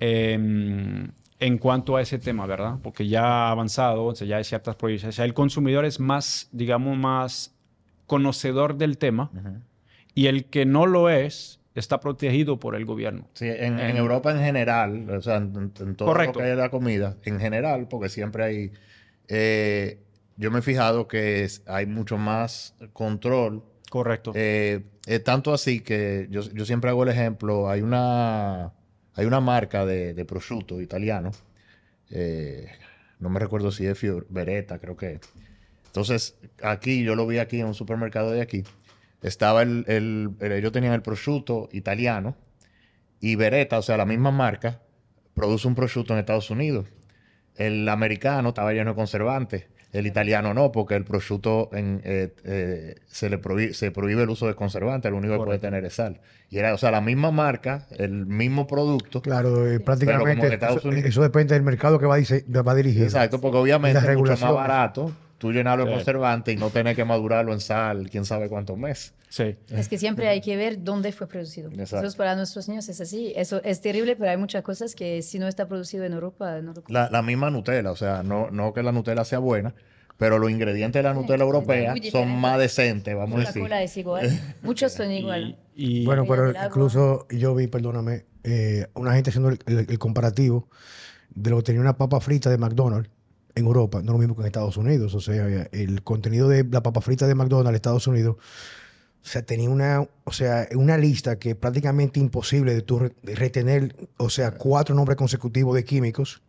[0.00, 2.78] em, en cuanto a ese tema, ¿verdad?
[2.82, 6.00] Porque ya ha avanzado, o sea, ya hay ciertas prohibiciones, o sea, el consumidor es
[6.00, 7.54] más, digamos, más
[8.06, 9.60] conocedor del tema Ujú.
[10.14, 13.28] y el que no lo es está protegido por el gobierno.
[13.34, 16.38] Sí, en, en En- Europa en general, o sea, en, en todo Correcto.
[16.38, 18.72] lo que hay de la comida, en general, porque siempre hay,
[19.28, 20.00] eh,
[20.38, 24.32] yo me he fijado que es- hay mucho más control, Correcto.
[24.34, 28.72] eh, eh, tanto así que yo, yo siempre hago el ejemplo, hay una,
[29.16, 31.32] hay una marca de, prosciutto italiano,
[32.10, 32.68] eh,
[33.18, 35.20] no me recuerdo si es Fior, Beretta, creo que es.
[35.86, 38.64] Entonces, aquí, yo lo vi aquí en un supermercado de aquí,
[39.22, 42.36] estaba el, el- el- ellos tenían el prosciutto italiano
[43.20, 44.82] y Beretta, o sea, la misma marca,
[45.34, 46.86] produce un prosciutto en Estados Unidos.
[47.56, 49.66] El americano estaba lleno de conservantes.
[49.96, 54.30] El italiano no, porque el prosciutto en, eh, eh, se le prohíbe, se prohíbe el
[54.30, 56.20] uso de conservantes, lo único que puede tener es sal.
[56.50, 59.22] Y era, o sea, la misma marca, el mismo producto.
[59.22, 60.46] Claro, eh, prácticamente
[61.06, 63.04] eso, depende del mercado que va, dice- va dirigido.
[63.04, 65.96] Exacto, porque obviamente es mucho más barato tú llenarlo de Sí.
[65.96, 69.14] conservante y no tener que madurarlo en sal, quién sabe cuántos meses.
[69.28, 69.56] Sí.
[69.70, 71.68] Es que siempre hay que ver dónde fue producido.
[71.68, 71.96] Exacto.
[71.96, 73.32] Entonces, para nuestros niños es así.
[73.36, 76.72] Eso es terrible, pero hay muchas cosas que si no está producido en Europa, no
[76.72, 79.74] lo La, la misma Nutella, o sea, no, no que la Nutella sea buena,
[80.16, 83.62] pero los ingredientes de la Nutella europea son más decentes, vamos a decir.
[83.62, 84.40] La cola es igual.
[84.62, 85.58] Muchos son igual.
[85.74, 90.68] Y, bueno, pero incluso yo vi, perdóname, eh, una gente haciendo el, comparativo
[91.34, 93.10] de lo que tenía una papa frita de McDonald's
[93.56, 95.14] en Europa, no lo mismo que en Estados Unidos.
[95.14, 99.42] O sea, el contenido de la papa frita de McDonald's en Estados Unidos, o sea,
[99.42, 104.94] tenía una, o sea, una lista que prácticamente imposible de tu retener, o sea, cuatro
[104.94, 106.42] nombres consecutivos de químicos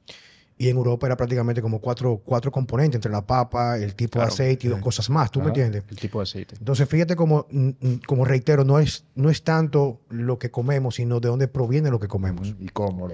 [0.60, 4.26] y en Europa era prácticamente como cuatro, cuatro componentes entre la papa, el tipo de
[4.26, 5.32] aceite y dos cosas más.
[5.32, 5.84] ¿Tú me entiendes?
[5.90, 6.56] El tipo de aceite.
[6.60, 10.96] Entonces, fíjate como, mm, mm, como reitero, no es, no es tanto lo que comemos,
[10.96, 12.56] sino de dónde proviene lo que comemos.
[12.60, 13.08] Y cómo.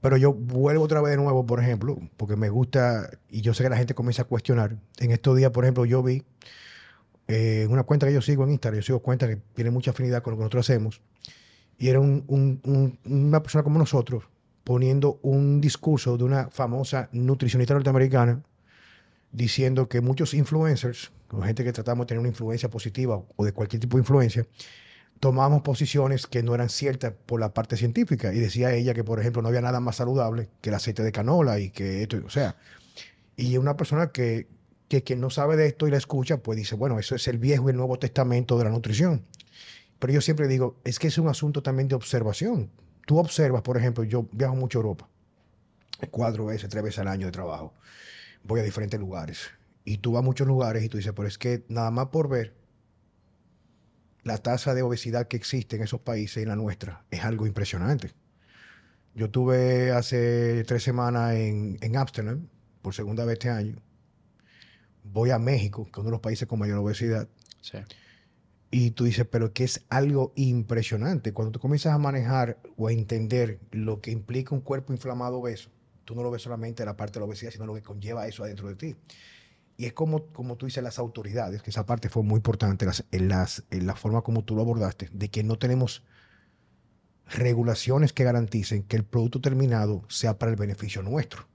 [0.00, 3.64] Pero yo vuelvo otra vez de nuevo, por ejemplo, porque me gusta y yo sé
[3.64, 4.76] que la gente comienza a cuestionar.
[4.98, 6.22] En estos días, por ejemplo, yo vi
[7.26, 10.22] eh, una cuenta que yo sigo en Instagram, yo sigo cuenta que tiene mucha afinidad
[10.22, 11.00] con lo que nosotros hacemos.
[11.78, 14.24] Y era una persona como nosotros,
[14.64, 18.42] poniendo un discurso de una famosa nutricionista norteamericana
[19.32, 21.12] diciendo que muchos influencers,
[21.44, 24.46] gente que tratamos de tener una influencia positiva o de cualquier tipo de influencia,
[25.20, 28.32] tomamos posiciones que no eran ciertas por la parte científica.
[28.32, 31.12] Y decía ella que, por ejemplo, no había nada más saludable que el aceite de
[31.12, 32.56] canola y que esto, o sea,
[33.36, 34.48] y una persona que,
[34.88, 37.38] que quien no sabe de esto y la escucha, pues dice, bueno, eso es el
[37.38, 39.22] viejo y el nuevo testamento de la nutrición.
[39.98, 42.70] Pero yo siempre digo, es que es un asunto también de observación
[43.08, 45.08] tú observas, por ejemplo, yo viajo mucho a Europa,
[46.10, 47.72] cuatro veces, tres veces al año de trabajo,
[48.44, 49.48] voy a diferentes lugares,
[49.82, 52.28] y tú vas a muchos lugares y tú dices, pero es que nada más por
[52.28, 52.54] ver
[54.28, 58.12] la tasa de obesidad que existe en esos países y la nuestra es algo impresionante.
[59.14, 62.46] Yo estuve hace tres semanas en, en Amsterdam,
[62.82, 63.76] por segunda vez este año.
[65.02, 67.28] Voy a México, que es uno de los países con mayor obesidad.
[67.60, 67.78] Sí.
[68.70, 71.32] Y tú dices, pero que es algo impresionante.
[71.32, 75.70] Cuando tú comienzas a manejar o a entender lo que implica un cuerpo inflamado obeso,
[76.04, 78.44] tú no lo ves solamente la parte de la obesidad, sino lo que conlleva eso
[78.44, 78.96] adentro de ti.
[79.80, 83.28] Y es como, como tú dices, las autoridades, que esa parte fue muy importante en,
[83.28, 86.02] las, en la forma como tú lo abordaste, de que no tenemos
[87.26, 91.46] regulaciones que garanticen que el producto terminado sea para el beneficio nuestro.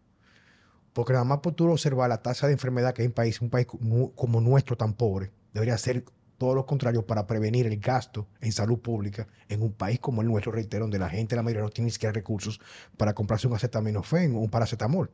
[0.93, 3.49] Porque nada más por tú observar la tasa de enfermedad que hay en país, un
[3.49, 6.05] país como nuestro tan pobre, debería ser
[6.37, 10.29] todo lo contrario para prevenir el gasto en salud pública en un país como el
[10.29, 12.61] nuestro, reitero, donde la gente, la mayoría, no tiene ni siquiera recursos
[12.95, 15.11] para comprarse un acetaminofén o un paracetamol.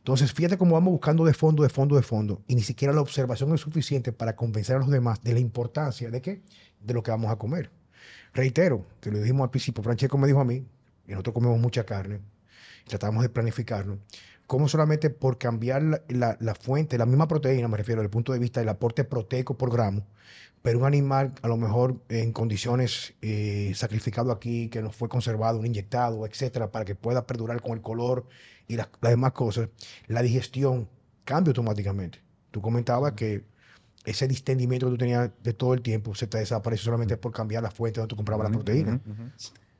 [0.00, 3.02] Entonces, fíjate cómo vamos buscando de fondo, de fondo, de fondo, y ni siquiera la
[3.02, 6.40] observación es suficiente para convencer a los demás de la importancia de qué,
[6.80, 7.70] de lo que vamos a comer.
[8.32, 10.64] Reitero, que lo dijimos al principio, Francesco me dijo a mí,
[11.06, 12.20] y nosotros comemos mucha carne,
[12.86, 13.98] tratamos de planificarlo,
[14.50, 18.32] cómo solamente por cambiar la, la, fuente, la misma proteína, me refiero desde el punto
[18.32, 20.04] de vista del aporte proteico por gramo,
[20.60, 25.64] pero un animal a lo mejor en condiciones eh, sacrificado aquí, que no fue conservado,
[25.64, 28.26] inyectado, etcétera, para que pueda perdurar con el color
[28.66, 29.68] y las, demás cosas,
[30.08, 30.88] la digestión
[31.24, 32.18] cambia automáticamente.
[32.50, 33.44] Tú comentabas que
[34.04, 37.62] ese distendimiento que tú tenías de todo el tiempo se te desaparece solamente por cambiar
[37.62, 39.00] la fuente donde tú comprabas la proteína.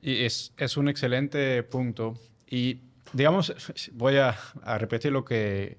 [0.00, 2.14] Y es, es, un excelente punto.
[2.48, 3.54] Y digamos,
[3.92, 5.78] voy a, a repetir lo que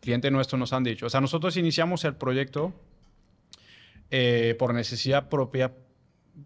[0.00, 1.06] clientes nuestros nos han dicho.
[1.06, 2.74] O sea, nosotros iniciamos el proyecto
[4.10, 5.72] eh, por necesidad propia,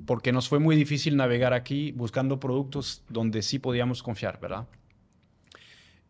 [0.06, 4.66] porque nos fue muy difícil navegar aquí buscando productos donde sí podíamos confiar, ¿verdad?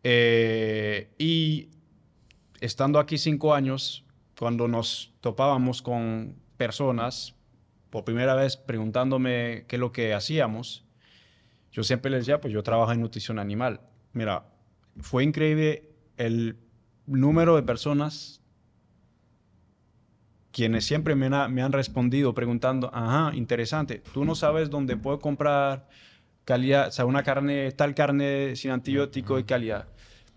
[0.03, 1.69] Eh, y
[2.61, 4.05] estando aquí cinco años,
[4.37, 7.35] cuando nos topábamos con personas,
[7.89, 10.85] por primera vez preguntándome qué es lo que hacíamos,
[11.71, 13.81] yo siempre les decía, pues yo trabajo en nutrición animal.
[14.13, 14.45] Mira,
[14.99, 16.57] fue increíble el
[17.05, 18.39] número de personas
[20.51, 25.87] quienes siempre me, han respondido preguntando, ajá, interesante, tú no sabes dónde puedo comprar
[26.43, 29.87] calidad, o sea, una carne, tal carne sin antibiótico y calidad.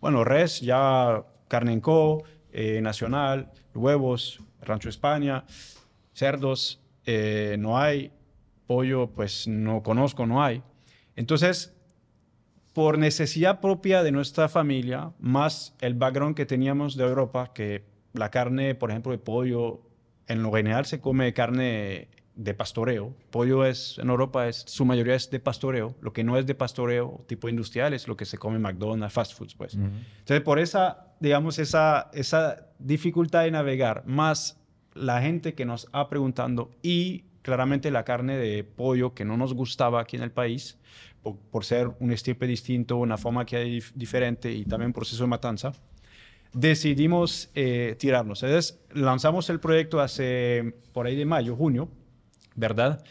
[0.01, 5.45] Bueno, res, ya carne en co, eh, nacional, huevos, Rancho España,
[6.13, 8.13] cerdos, eh, no hay,
[8.67, 10.63] pollo, pues no conozco, no hay.
[11.17, 11.75] Entonces,
[12.73, 18.31] por necesidad propia de nuestra familia, más el background que teníamos de Europa, que la
[18.31, 19.83] carne, por ejemplo, de pollo
[20.27, 23.15] en lo general se come carne de pastoreo.
[23.31, 25.95] Pollo es, en Europa, es, su mayoría es de pastoreo.
[26.01, 29.13] Lo que no es de pastoreo, tipo industrial, es lo que se come en McDonald's,
[29.13, 29.75] fast foods, pues.
[29.75, 34.59] Entonces, por esa, digamos, esa, esa dificultad de navegar, más
[34.95, 39.53] la gente que nos ha preguntando y claramente la carne de pollo que no nos
[39.55, 40.79] gustaba aquí en el país,
[41.23, 45.73] por, ser un estirpe distinto, una forma que hay diferente y también proceso de matanza,
[46.53, 48.43] decidimos eh, tirarnos.
[48.43, 51.89] Entonces, lanzamos el proyecto hace por ahí de mayo, junio,
[52.55, 53.05] ¿verdad?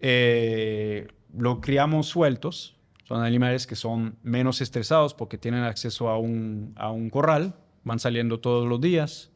[0.00, 2.76] Eh, lo criamos sueltos.
[3.04, 7.98] Son animales que son menos estresados porque tienen acceso a un, a un corral, van
[7.98, 9.30] saliendo todos los días.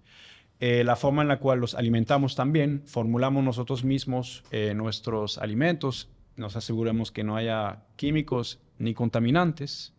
[0.58, 6.10] eh, la forma en la cual los alimentamos también, formulamos nosotros mismos eh, nuestros alimentos,
[6.40, 9.92] nos aseguramos que no haya químicos ni contaminantes.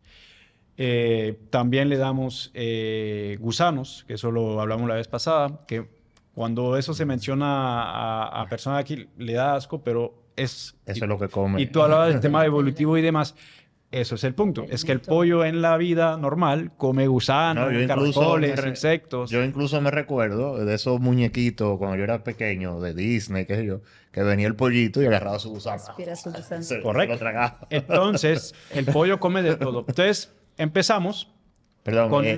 [0.77, 2.51] Eh, también le damos
[3.39, 5.88] gusanos, que eso lo hablamos la vez pasada, que
[6.34, 10.75] cuando eso se menciona a, a personas aquí le da asco, pero es...
[10.86, 11.62] Eso es lo que come.
[11.62, 13.36] Y tú hablabas del tema evolutivo y demás.
[13.91, 14.65] Eso es el punto.
[14.69, 19.30] es que el pollo en la vida normal come gusanos, caracoles, insectos.
[19.30, 23.65] Yo incluso me recuerdo de esos muñequitos cuando yo era pequeño, de Disney, qué sé
[23.65, 23.82] yo,
[24.13, 25.84] que venía el pollito y agarraba su gusano.
[26.84, 27.25] Correcto.
[27.69, 29.80] Entonces, el pollo come de todo.
[29.88, 31.30] Entonces, empezamos
[31.84, 32.38] Perdón, eh,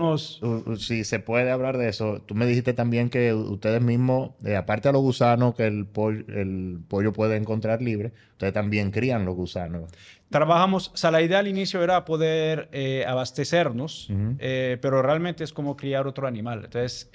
[0.77, 4.87] si se puede hablar de eso, tú me dijiste también que ustedes mismos, eh, aparte
[4.87, 9.35] de los gusanos que el, pollo, el pollo puede encontrar libre, ustedes también crían los
[9.35, 9.91] gusanos.
[10.29, 15.75] Trabajamos, o sea, la idea al inicio era poder eh, abastecernos, pero realmente es como
[15.75, 16.61] criar otro animal.
[16.63, 17.09] Entonces,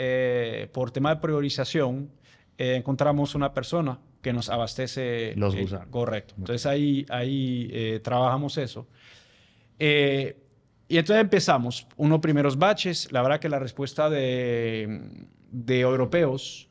[0.72, 2.10] por tema de priorización,
[2.58, 5.32] encontramos una persona que nos abastece.
[5.36, 5.88] Los gusanos.
[5.90, 6.34] correcto.
[6.36, 8.86] Entonces ahí, ahí trabajamos eso.
[10.88, 15.00] Y entonces empezamos, unos primeros baches, la verdad que la respuesta de,
[15.68, 16.70] europeos,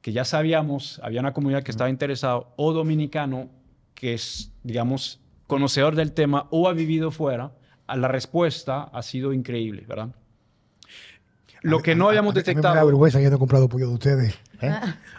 [0.00, 3.48] que ya sabíamos, había una comunidad que estaba interesada, o dominicano,
[3.94, 7.52] que es, digamos, conocedor del tema o ha vivido fuera,
[7.86, 10.08] la respuesta ha sido increíble, ¿verdad?
[11.62, 12.68] Lo que no habíamos detectado...
[12.68, 14.38] A mí me da vergüenza que no he comprado pollo de ustedes.
[14.60, 14.72] ¿Eh?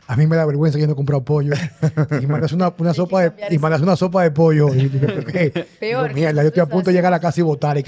[0.07, 1.53] A mí me da vergüenza que yo no he comprado pollo.
[2.21, 4.73] Y mandas una, una sopa de, y mandas una sopa de pollo.
[4.73, 4.89] Y
[5.79, 6.13] Peor.
[6.13, 7.75] mierda, yo estoy a punto de llegar a casa y votar.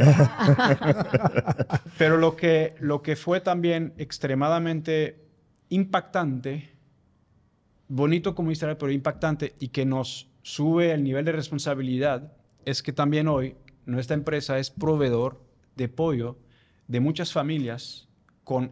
[1.98, 5.28] Pero lo que, lo que fue también extremadamente
[5.70, 6.72] impactante,
[7.88, 12.32] bonito como historia, pero impactante y que nos sube el nivel de responsabilidad,
[12.66, 13.56] es que también hoy
[13.86, 15.42] nuestra empresa es proveedor
[15.76, 16.38] de pollo
[16.88, 18.08] de muchas familias
[18.44, 18.72] con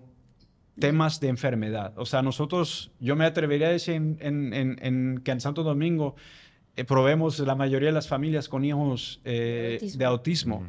[0.79, 1.93] temas de enfermedad.
[1.97, 6.15] O sea, nosotros, yo me atrevería a decir en, que en Santo Domingo
[6.75, 10.65] eh, probemos la mayoría de las familias con hijos eh, de autismo,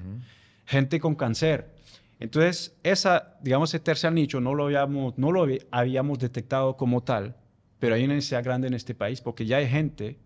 [0.65, 1.75] gente con cáncer.
[2.19, 7.37] Entonces, esa, digamos, ese tercer nicho no lo, habíamos, no lo habíamos detectado como tal,
[7.79, 10.19] pero hay una necesidad grande en este país porque ya hay gente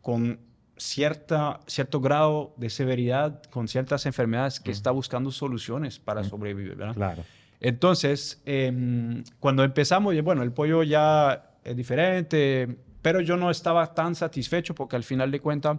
[0.00, 0.38] con
[0.76, 6.76] cierta, cierto grado de severidad, con ciertas enfermedades que está buscando soluciones para sobrevivir.
[6.76, 6.94] ¿verdad?
[6.94, 7.24] Claro.
[7.60, 14.14] Entonces, em, cuando empezamos, bueno, el pollo ya es diferente, pero yo no estaba tan
[14.14, 15.78] satisfecho porque al final de cuentas,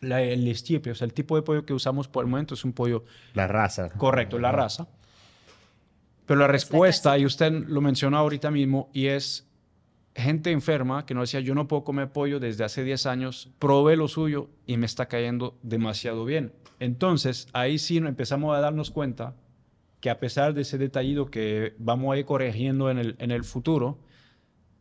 [0.00, 2.72] el estiepe, o sea, el tipo de pollo que usamos por el momento es un
[2.72, 3.04] pollo...
[3.32, 3.90] La raza.
[3.90, 4.86] Correcto, la raza.
[6.26, 9.46] Pero la respuesta, y usted lo mencionó ahorita mismo, y es
[10.14, 13.96] gente enferma que nos decía, yo no puedo comer pollo desde hace 10 años, probé
[13.96, 16.52] lo suyo y me está cayendo demasiado bien.
[16.80, 19.34] Entonces, ahí sí empezamos a darnos cuenta
[20.04, 23.42] que a pesar de ese detallido que vamos a ir corrigiendo en el, en el
[23.42, 23.98] futuro,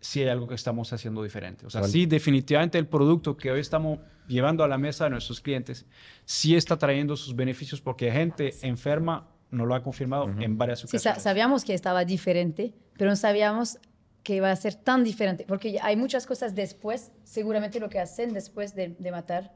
[0.01, 1.65] sí hay algo que estamos haciendo diferente.
[1.65, 5.39] O sea, sí, definitivamente el producto que hoy estamos llevando a la mesa de nuestros
[5.39, 5.86] clientes
[6.25, 11.15] sí está trayendo sus beneficios porque gente enferma nos lo ha confirmado en varias ocasiones.
[11.15, 13.79] Sí, sabíamos que estaba diferente, pero no sabíamos
[14.23, 18.33] que iba a ser tan diferente, porque hay muchas cosas después, seguramente lo que hacen
[18.33, 19.53] después de, de matar,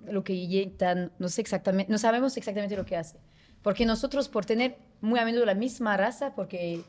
[0.00, 3.18] lo que inyectan, no sé exactamente, no sabemos exactamente lo que hace.
[3.64, 6.82] Porque nosotros, por tener muy a menudo la misma raza, porque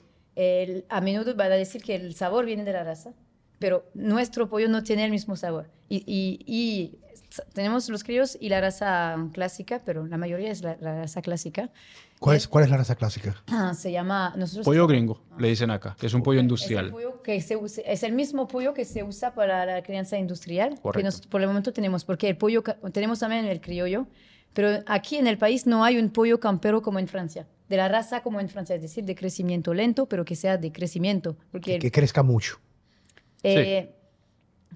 [0.89, 3.13] a menudo van a decir que el sabor viene de la raza,
[3.59, 5.69] pero nuestro pollo no tiene el mismo sabor.
[5.87, 6.91] Y,
[7.53, 11.69] tenemos los críos y la raza clásica, pero la mayoría es la, raza clásica.
[12.19, 13.41] ¿Cuál es, ¿Cuál es la raza clásica?
[13.47, 14.35] Ah, se llama...
[14.63, 16.87] pollo gringo, le dicen acá, que es un pollo industrial.
[16.87, 20.75] Es el, que se es el mismo pollo que se usa para la crianza industrial,
[20.93, 24.07] que por el momento tenemos, porque el pollo, tenemos también el criollo,
[24.55, 27.89] pero aquí en el país no hay un pollo campero como en Francia, de la
[27.89, 31.35] raza como en Francia, es decir, de crecimiento lento, pero que sea de crecimiento.
[31.51, 32.57] Porque que, crezca mucho.
[33.43, 33.93] Eh,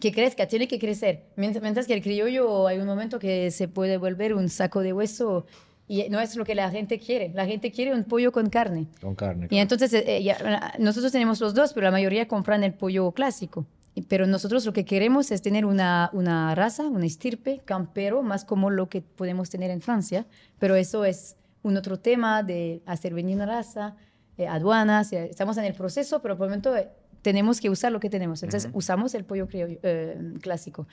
[0.01, 1.23] que crezca, tiene que crecer.
[1.37, 5.45] Mientras, que el criollo hay un momento que se puede volver un saco de hueso
[5.87, 7.31] y no es lo que la gente quiere.
[7.33, 8.87] La gente quiere un pollo con carne.
[8.99, 9.47] Con carne.
[9.49, 10.35] Y entonces eh,
[10.77, 13.65] nosotros tenemos los dos, pero la mayoría compran el pollo clásico.
[14.07, 18.69] Pero nosotros lo que queremos es tener una, una raza, una estirpe, campero, más como
[18.69, 20.25] lo que podemos tener en Francia.
[20.59, 23.95] Pero eso es un otro tema de hacer venir una raza,
[24.37, 25.11] eh, aduanas.
[25.11, 26.89] Eh, estamos en el proceso, pero por el momento eh,
[27.21, 28.41] tenemos que usar lo que tenemos.
[28.43, 29.47] Entonces usamos el pollo
[30.41, 30.87] clásico.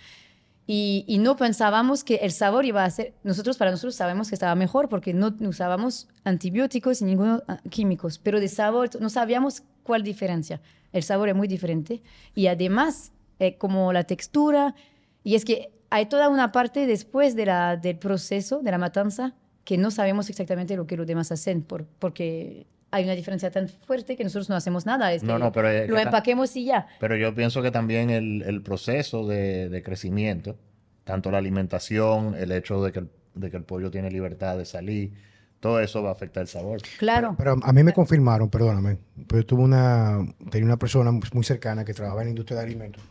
[0.68, 4.34] Y, y, no pensábamos que el sabor iba a ser, nosotros para nosotros sabemos que
[4.34, 9.62] estaba mejor porque no usábamos antibióticos y ninguno ah, químicos, pero de sabor no sabíamos
[9.84, 10.60] cuál diferencia
[10.96, 12.02] el sabor es muy diferente.
[12.34, 14.74] Y además, eh, como la textura,
[15.22, 19.34] y es que hay toda una parte después de la, del proceso, de la matanza,
[19.64, 23.68] que no sabemos exactamente lo que los demás hacen, por, porque hay una diferencia tan
[23.68, 25.12] fuerte que nosotros no hacemos nada.
[25.12, 26.86] Es No, que no, pero es lo que empaquemos y ya.
[27.00, 30.56] Pero yo pienso que también el, el proceso de, de crecimiento,
[31.04, 34.64] tanto la alimentación, el hecho de que el, de que el pollo tiene libertad de
[34.64, 35.12] salir,
[35.60, 36.80] todo eso va a afectar el sabor.
[36.98, 37.34] Claro.
[37.36, 40.18] Pero a mí me confirmaron, perdóname, pero yo tuve una,
[40.50, 43.02] tenía una persona muy cercana que trabajaba en la industria de alimentos,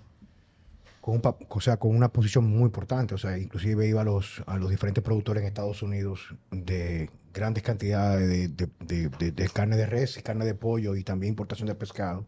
[1.01, 4.03] con, un, pa- o sea, con una posición muy importante, o sea, inclusive iba a
[4.05, 9.31] los, a los diferentes productores en Estados Unidos de grandes cantidades de, de- de- de-
[9.31, 12.25] de carne de res y carne de pollo y también importación de pescado.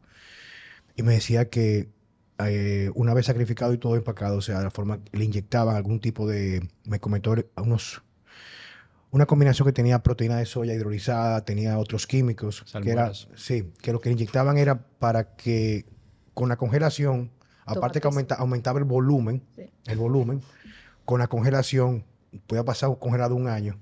[0.96, 1.90] Y me decía que
[2.40, 6.00] eh, una vez sacrificado y todo empacado, o sea, de la forma le inyectaban algún
[6.00, 8.04] tipo de, me comentó unos
[9.10, 13.28] una combinación que tenía proteína de soya hidrolizada, tenía otros químicos, que era, Salmueras.
[13.36, 15.86] sí, que lo que le inyectaban era para que
[16.34, 17.32] con la congelación,
[17.66, 19.64] aparte que aumenta- aumentaba el volumen, Sí.
[19.88, 20.42] el volumen,
[21.06, 22.04] con la congelación
[22.48, 23.80] podía pasar congelado un año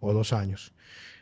[0.00, 0.74] o dos años,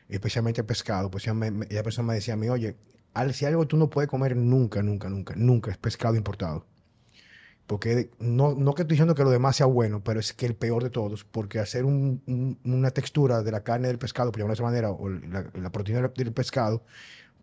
[0.09, 2.77] especialmente pescado, pues ya me, esa persona me decía a mí, oye,
[3.15, 6.67] al- si algo tú no puedes comer nunca, nunca, nunca, nunca, es pescado importado.
[7.67, 10.55] Porque no, no que estoy diciendo que lo demás sea bueno, pero es que el
[10.55, 14.39] peor de todos, porque hacer un- un- una textura de la carne del pescado, por
[14.41, 16.83] llamarlo de esa manera, o la, la proteína del- pescado,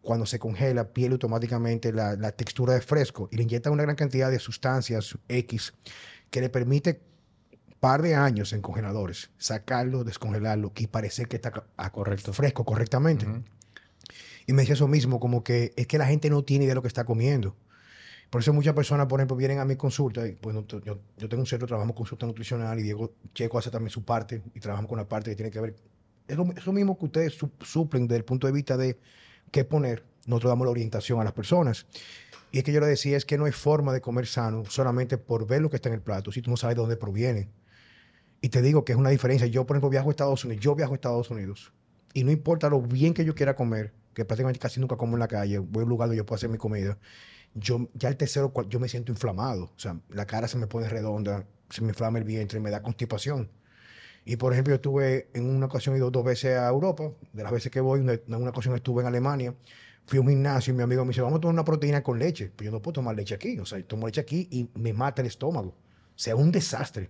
[0.02, 3.96] cuando se congela, pierde automáticamente la, la textura de fresco y le inyectan una gran
[3.96, 5.74] cantidad de sustancias X
[6.32, 7.02] que le permite
[7.88, 12.34] par de años en congeladores, sacarlo, descongelarlo y parecer que está a- Correcto.
[12.34, 13.28] fresco correctamente.
[14.48, 16.76] Y me decía eso mismo, como que es que la gente no tiene idea de
[16.76, 17.56] lo que está comiendo.
[18.32, 20.26] Por eso muchas personas, por ejemplo, vienen a mi consulta.
[20.28, 23.70] Y, bueno, t- yo, yo tengo un centro, trabajamos consulta nutricional y Diego Checo hace
[23.70, 25.76] también su parte y trabajamos con la parte que tiene que ver.
[26.28, 28.98] Es lo, es lo mismo que ustedes su- suplen desde el punto de vista de
[29.52, 30.04] qué poner.
[30.26, 31.86] Nosotros damos la orientación a las personas.
[32.52, 35.20] Y es que yo le decía, es que no hay forma de comer sano solamente
[35.20, 37.50] por ver lo que está en el plato, si tú no sabes de dónde proviene.
[38.46, 39.48] Y te digo que es una diferencia.
[39.48, 40.64] Yo, por ejemplo, viajo a Estados Unidos.
[40.64, 41.74] Yo viajo a Estados Unidos.
[42.14, 45.22] Y no importa lo bien que yo quiera comer, que prácticamente casi nunca como en
[45.22, 46.96] la calle, voy a un lugar donde yo puedo hacer mi comida.
[47.56, 49.64] Yo, ya el tercero, yo me siento inflamado.
[49.64, 52.84] O sea, la cara se me pone redonda, se me inflama el vientre, me da
[52.84, 53.50] constipación.
[54.26, 57.12] Y por ejemplo, yo estuve en una ocasión, he ido dos veces a Europa.
[57.34, 59.56] De las veces que voy, en una ocasión estuve en Alemania.
[60.06, 62.20] Fui a un gimnasio y mi amigo me dice, vamos a tomar una proteína con
[62.20, 62.52] leche.
[62.56, 63.58] Pues yo no puedo tomar leche aquí.
[63.58, 65.70] O sea, tomo leche aquí y me mata el estómago.
[65.70, 65.74] O
[66.20, 67.10] sea, un desastre.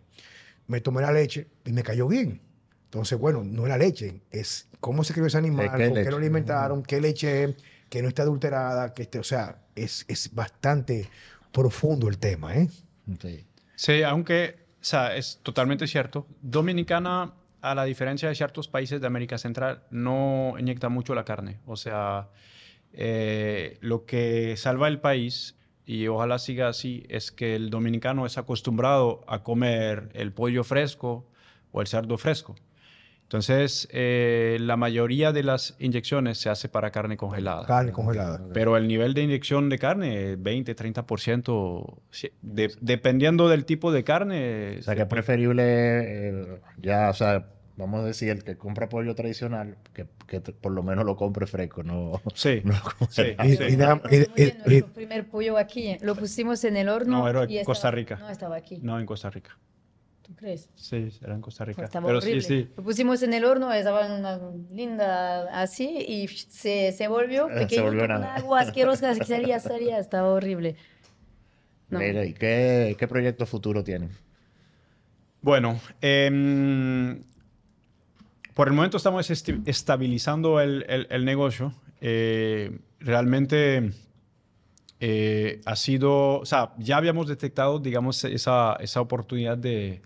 [0.67, 2.41] Me tomé la leche y me cayó bien.
[2.85, 6.09] Entonces, bueno, no es la leche, es cómo se crió ese animal, ¿De con qué
[6.09, 7.55] lo alimentaron, qué leche es,
[7.89, 11.09] que no está adulterada, que esté, o sea, es, es bastante
[11.51, 12.69] profundo el tema, ¿eh?
[13.19, 13.45] Sí.
[13.75, 16.27] Sí, aunque, o sea, es totalmente cierto.
[16.41, 21.59] Dominicana, a la diferencia de ciertos países de América Central, no inyecta mucho la carne.
[21.65, 22.29] O sea,
[22.93, 25.55] eh, lo que salva el país,
[25.85, 31.27] y ojalá siga así, es que el dominicano es acostumbrado a comer el pollo fresco
[31.71, 32.55] o el cerdo fresco.
[33.23, 37.65] Entonces, eh, la mayoría de las inyecciones se hace para carne congelada.
[37.65, 38.39] Carne congelada.
[38.53, 44.03] Pero el nivel de inyección de carne, 20, 30%, sí, de- dependiendo del tipo de
[44.03, 44.77] carne.
[44.79, 47.47] O sea, que es preferible eh, ya, o sea,
[47.77, 51.45] vamos a decir, el que compra pollo tradicional, que, que por lo menos lo compre
[51.47, 52.73] fresco, no, Sí, no
[53.09, 53.35] sí.
[53.43, 53.63] Y- sí.
[53.69, 57.19] y da- nuestro primer pollo aquí, lo pusimos en el horno.
[57.19, 58.15] No, era estaba- Costa Rica.
[58.17, 58.79] No, estaba aquí.
[58.81, 59.57] No, en Costa Rica.
[60.21, 60.69] ¿Tú crees?
[60.73, 61.83] Sí, era en Costa Rica.
[61.83, 62.41] Estaba Pero horrible.
[62.41, 62.69] sí, sí.
[62.75, 64.39] Lo pusimos en el horno, estaba una
[64.71, 68.35] linda así y se, se volvió Eh, se pequeño, volvió con nada.
[68.35, 70.77] agua asquerosa, que salía, salía, estaba horrible.
[71.89, 71.99] No.
[71.99, 74.09] Mira, ¿y qué, qué proyecto futuro tienen?
[75.41, 77.21] Bueno, em,
[78.55, 81.73] por el momento estamos estabilizando el, el- el negocio.
[82.01, 83.91] Eh, realmente
[84.99, 90.01] eh, ha sido, o sea, ya habíamos detectado, digamos, esa, esa oportunidad de,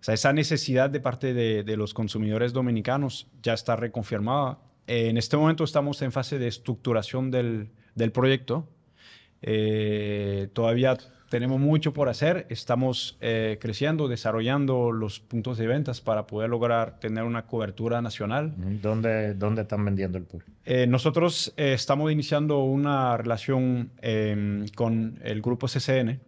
[0.00, 4.58] o sea, esa necesidad de parte de, de los consumidores dominicanos ya está reconfirmada.
[4.86, 8.68] Eh, en este momento estamos en fase de estructuración del, del proyecto.
[9.40, 10.98] Eh, todavía
[11.28, 12.46] tenemos mucho por hacer.
[12.48, 18.54] Estamos eh, creciendo, desarrollando los puntos de ventas para poder lograr tener una cobertura nacional.
[18.56, 20.44] ¿Dónde, dónde están vendiendo el pollo?
[20.64, 26.20] Eh, nosotros eh, estamos iniciando una relación eh, con el grupo CCN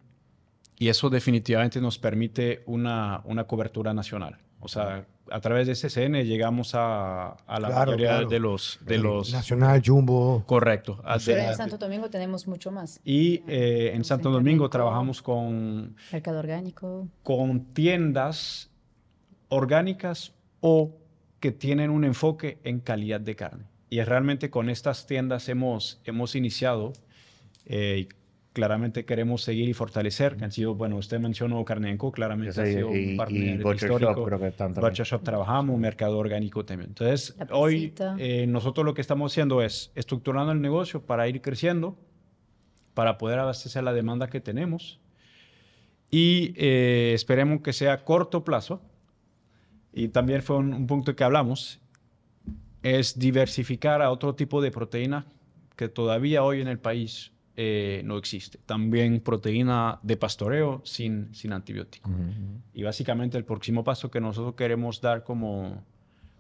[0.79, 4.39] y eso definitivamente nos permite una, una cobertura nacional.
[4.61, 8.29] O sea, a través de CCN llegamos a, a la Claro, mayoría claro.
[8.29, 8.79] de los...
[8.85, 10.43] De los Nacional, Jumbo.
[10.47, 11.03] correcto.
[11.25, 13.01] Pero en Santo Domingo tenemos mucho más.
[13.05, 17.09] y eh, en Santo Domingo trabajamos con, Mercado orgánico.
[17.23, 18.71] con tiendas
[19.49, 20.97] orgánicas o
[21.41, 23.65] que tienen un enfoque en calidad de carne.
[23.89, 26.93] Y es realmente con estas tiendas hemos, hemos iniciado,
[27.67, 28.09] eh,
[28.53, 32.67] claramente queremos seguir y fortalecer, que han sido, bueno, usted mencionó Carnenco, claramente Sí, ha
[32.67, 34.81] sido y- un partner y Butcher Shop histórico.
[34.81, 36.91] Butcher Shop trabajamos, mercado orgánico también.
[36.91, 41.97] Entonces, hoy eh, nosotros lo que estamos haciendo es estructurando el negocio para ir creciendo,
[42.95, 44.99] para poder abastecer la demanda que tenemos
[46.11, 48.83] y eh, esperemos que sea a corto plazo.
[49.93, 51.81] Y también fue un, un punto que hablamos,
[52.83, 55.27] es diversificar a otro tipo de proteína
[55.77, 57.33] que todavía hoy en el país
[57.63, 58.59] eh, no existe.
[58.65, 62.09] También proteína de pastoreo sin, sin antibiótico.
[62.73, 65.85] Y básicamente el próximo paso que nosotros queremos dar como,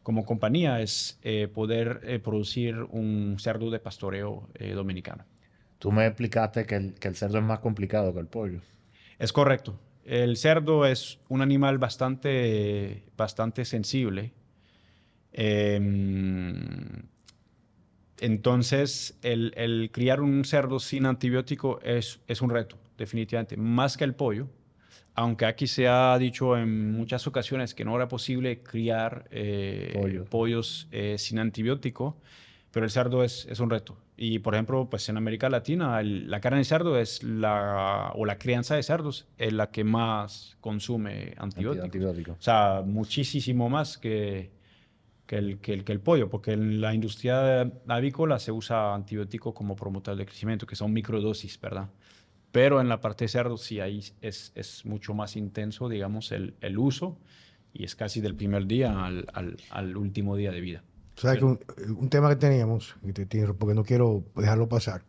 [0.02, 5.26] como compañía es eh, poder eh, producir un cerdo de pastoreo eh, dominicano.
[5.78, 8.62] Tú me explicaste que el, que el cerdo es más complicado que el pollo.
[9.18, 9.78] Es correcto.
[10.06, 14.32] El cerdo es un animal bastante, bastante sensible.
[15.32, 17.02] Em,
[18.20, 24.04] entonces, el, el criar un cerdo sin antibiótico es, es un reto, definitivamente, más que
[24.04, 24.48] el pollo.
[25.14, 30.24] Aunque aquí se ha dicho en muchas ocasiones que no era posible criar eh, Pollo.
[30.26, 32.16] pollos eh, sin antibiótico,
[32.70, 33.98] pero el cerdo es, es un reto.
[34.16, 38.24] Y por ejemplo, pues en América Latina, el- la carne de cerdo es la, o
[38.24, 41.84] la crianza de cerdos es la que más consume antibióticos.
[41.86, 42.32] Antibiótico.
[42.32, 44.50] O sea, muchísimo más que,
[45.30, 49.54] que, el, que, el, que el pollo, porque en la industria avícola se usa antibiótico
[49.54, 51.88] como promotor de crecimiento, que son microdosis, ¿verdad?
[52.50, 56.56] Pero en la parte de cerdo sí ahí es, es mucho más intenso, digamos, el,
[56.60, 57.16] el uso
[57.72, 60.82] y es casi del primer día al, al, al último día de vida.
[61.14, 61.60] ¿Sabes que un,
[61.96, 62.96] un tema que teníamos,
[63.56, 65.04] porque no quiero dejarlo pasar,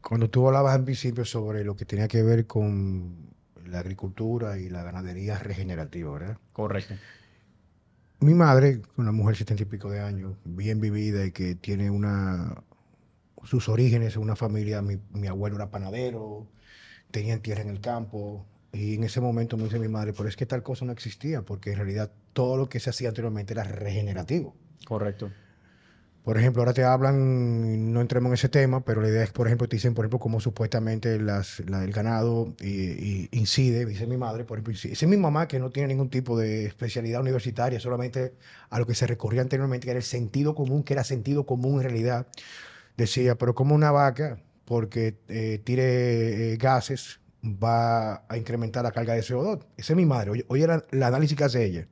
[0.00, 3.34] cuando tú hablabas al principio sobre lo que tenía que ver con
[3.66, 6.38] la agricultura y la ganadería regenerativa, ¿verdad?
[6.52, 6.94] Correcto.
[8.24, 12.54] Mi madre, una mujer setenta y pico de años, bien vivida y que tiene una
[13.42, 16.46] sus orígenes en una familia, mi, abuelo era panadero,
[17.10, 20.36] tenían tierra en el campo, y en ese momento me dice mi madre, pero es
[20.36, 23.64] que tal cosa no existía, porque en realidad todo lo que se hacía anteriormente era
[23.64, 24.56] regenerativo.
[24.86, 25.30] Correcto.
[26.24, 29.46] Por ejemplo, ahora te hablan, no entremos en ese tema, pero la idea es, por
[29.46, 32.68] ejemplo, te dicen, por ejemplo, cómo supuestamente las, la- el ganado y,
[33.26, 36.38] y incide, dice mi madre, por ejemplo, es mi mamá que no tiene ningún tipo
[36.38, 38.32] de especialidad universitaria, solamente
[38.70, 41.76] a lo que se recorría anteriormente, que era el sentido común, que era sentido común
[41.82, 42.26] en realidad.
[42.96, 49.14] Decía, pero como una vaca, porque eh, tire eh, gases, va a incrementar la carga
[49.14, 49.66] de CO2.
[49.76, 50.30] Esa es mi madre.
[50.32, 51.88] Oye, oye la- el análisis que hace ella.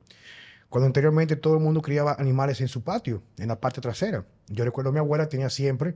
[0.73, 4.25] Cuando anteriormente todo el mundo criaba animales en su patio, en la parte trasera.
[4.47, 5.93] Yo recuerdo mi abuela tenía siempre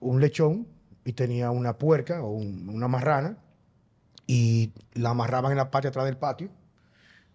[0.00, 0.66] un lechón
[1.04, 3.36] y tenía una puerca o un- una marrana
[4.26, 6.48] y la amarraban en la parte de atrás del patio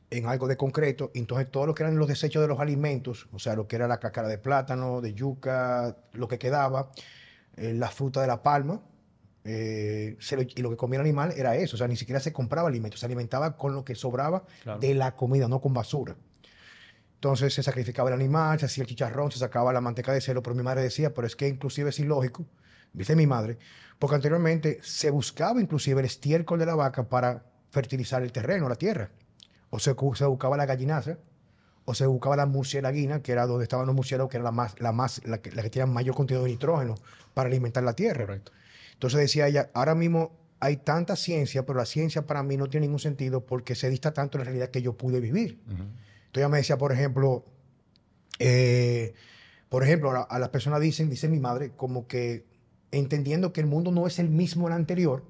[0.09, 1.11] en algo de concreto.
[1.13, 3.87] Entonces todo lo que eran los desechos de los alimentos, o sea, lo que era
[3.87, 6.89] la cáscara de plátano, de yuca, lo que quedaba,
[7.55, 8.81] eh, la fruta de la palma,
[9.43, 12.19] eh, se lo- y lo que comía el animal era eso, o sea, ni siquiera
[12.19, 14.79] se compraba alimento, se alimentaba con lo que sobraba Claro.
[14.79, 16.15] de la comida, no con basura.
[17.17, 20.43] Entonces se sacrificaba el animal, se hacía el chicharrón, se sacaba la manteca de celo,
[20.43, 22.45] pero mi madre decía, pero es que inclusive es ilógico,
[22.93, 23.57] dice mi madre,
[23.97, 28.75] porque anteriormente se buscaba inclusive el estiércol de la vaca para fertilizar el terreno, la
[28.75, 29.09] tierra.
[29.71, 31.17] O se, buscaba la gallinaza,
[31.85, 34.79] o se buscaba la murcielaguina, que era donde estaban los murciélagos, que era la, más,
[34.79, 36.95] la, más, la, que, la que tenía mayor contenido de nitrógeno
[37.33, 38.27] para alimentar la tierra.
[38.27, 38.51] Correcto.
[38.93, 42.85] Entonces decía ella, ahora mismo hay tanta ciencia, pero la ciencia para mí no tiene
[42.85, 45.59] ningún sentido porque se dista tanto de la realidad que yo pude vivir.
[46.37, 47.45] Entonces ella me decía, por ejemplo,
[48.37, 49.15] eh,
[49.69, 52.45] por ejemplo, a, las personas dicen, dice mi madre, como que
[52.91, 55.23] entendiendo que el mundo no es el mismo el anterior,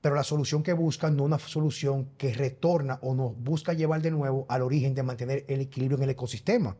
[0.00, 4.12] pero la solución que buscan no una solución que retorna o nos busca llevar de
[4.12, 6.76] nuevo al origen de mantener el equilibrio en el ecosistema.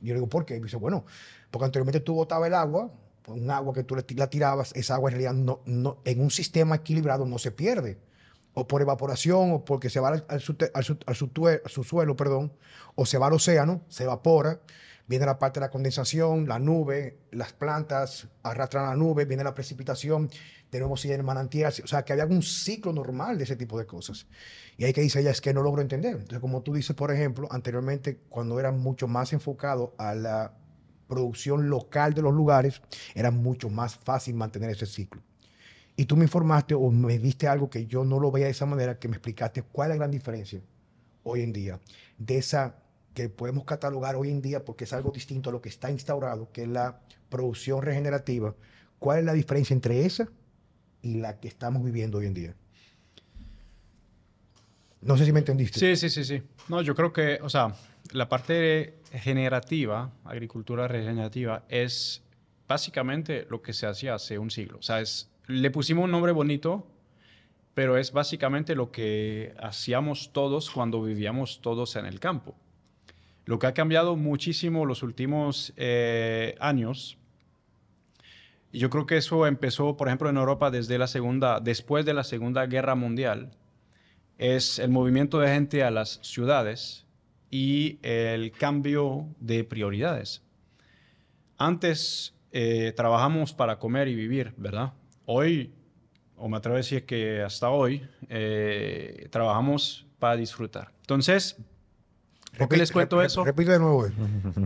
[0.00, 0.56] Yo digo, ¿por qué?
[0.56, 1.04] Y dice, bueno,
[1.52, 2.90] porque anteriormente tú botabas el agua,
[3.28, 6.76] un agua que tú la tirabas, esa agua en realidad no, no, en un sistema
[6.76, 7.98] equilibrado no se pierde.
[8.54, 12.52] O por evaporación, o porque se va al, al, perdón,
[12.94, 14.60] o se va al océano, se evapora,
[15.06, 19.54] viene la parte de la condensación, la nube, las plantas arrastran la nube, viene la
[19.54, 20.30] precipitación,
[20.70, 23.78] de nuevo sigue el manantial, o sea, que había un ciclo normal de ese tipo
[23.78, 24.26] de cosas.
[24.78, 26.12] Y ahí que dice ella, es que no logro entender.
[26.14, 30.54] Entonces, como tú dices, por ejemplo, anteriormente, cuando era mucho más enfocado a la
[31.08, 32.80] producción local de los lugares,
[33.14, 35.22] era mucho más fácil mantener ese ciclo.
[35.96, 38.66] Y tú me informaste o me diste algo que yo no lo veía de esa
[38.66, 40.60] manera, que me explicaste cuál es la gran diferencia
[41.22, 41.80] hoy en día
[42.18, 42.76] de esa
[43.14, 46.50] que podemos catalogar hoy en día porque es algo distinto a lo que está instaurado,
[46.50, 48.54] que es la producción regenerativa.
[48.98, 50.28] ¿Cuál es la diferencia entre esa
[51.02, 52.54] y la que estamos viviendo hoy en día?
[55.02, 55.80] No sé si me entendiste.
[55.80, 56.42] Sí, sí, sí, sí.
[56.68, 57.74] No, yo creo que, o sea,
[58.12, 62.22] la parte generativa, agricultura regenerativa, es
[62.68, 64.78] básicamente lo que se hacía hace un siglo.
[64.78, 66.86] O sea, es le pusimos un nombre bonito,
[67.74, 72.54] pero es básicamente lo que hacíamos todos cuando vivíamos todos en el campo.
[73.44, 77.18] Lo que ha cambiado muchísimo los últimos eh, años,
[78.72, 82.24] yo creo que eso empezó, por ejemplo, en Europa desde la segunda, después de la
[82.24, 83.50] Segunda Guerra Mundial,
[84.38, 87.06] es el movimiento de gente a las ciudades
[87.50, 90.42] y el cambio de prioridades.
[91.58, 94.94] Antes eh, trabajamos para comer y vivir, ¿verdad?
[95.26, 95.72] Hoy,
[96.36, 100.92] o me atrevo a decir que hasta hoy, eh, trabajamos para disfrutar.
[101.00, 101.56] Entonces,
[102.58, 103.44] ¿por qué les cuento eso?
[103.44, 104.06] Repito de nuevo.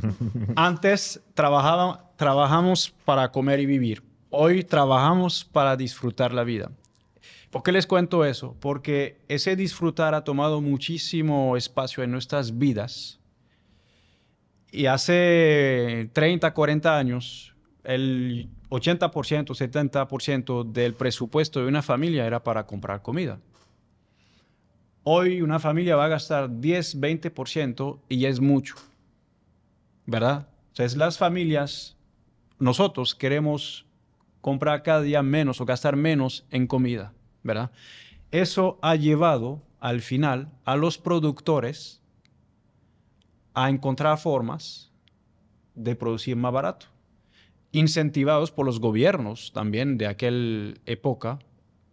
[0.57, 4.03] Antes trabajaba, trabajamos para comer y vivir.
[4.31, 6.71] Hoy trabajamos para disfrutar la vida.
[7.51, 8.57] ¿Por qué les cuento eso?
[8.61, 13.19] Porque ese disfrutar ha tomado muchísimo espacio en nuestras vidas.
[14.73, 17.55] Y hace 30, 40 años,
[17.85, 23.39] el 80%, 70% del presupuesto de una familia era para comprar comida.
[25.05, 28.75] Hoy una familia va a gastar 10, 20% y es mucho.
[30.05, 30.49] ¿Verdad?
[30.69, 31.97] Entonces las familias,
[32.59, 33.87] nosotros queremos
[34.41, 37.13] comprar cada día menos o gastar menos en comida.
[37.47, 37.71] ¿verdad?
[38.31, 42.03] Eso ha llevado al final a los productores
[43.55, 44.91] a encontrar formas
[45.75, 46.87] de producir más barato,
[47.77, 51.39] incentivados por los gobiernos también de aquella época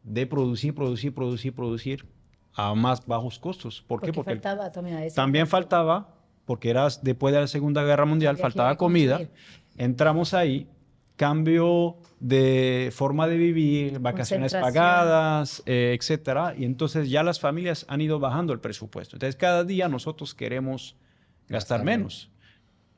[0.04, 2.06] de producir, producir, producir, producir
[2.54, 3.82] a más bajos costos.
[3.82, 4.14] ¿Por porque qué?
[4.14, 6.16] Porque faltaba también, a también faltaba,
[6.46, 9.20] porque era después de la Segunda Guerra Mundial, faltaba comida.
[9.78, 10.68] Entramos ahí
[11.18, 16.56] cambio de forma de vivir, vacaciones pagadas, eh, etcétera.
[16.58, 19.18] Y entonces ya las familias han ido bajando el presupuesto.
[19.18, 20.96] Entonces cada día nosotros queremos
[21.50, 22.33] gastar, menos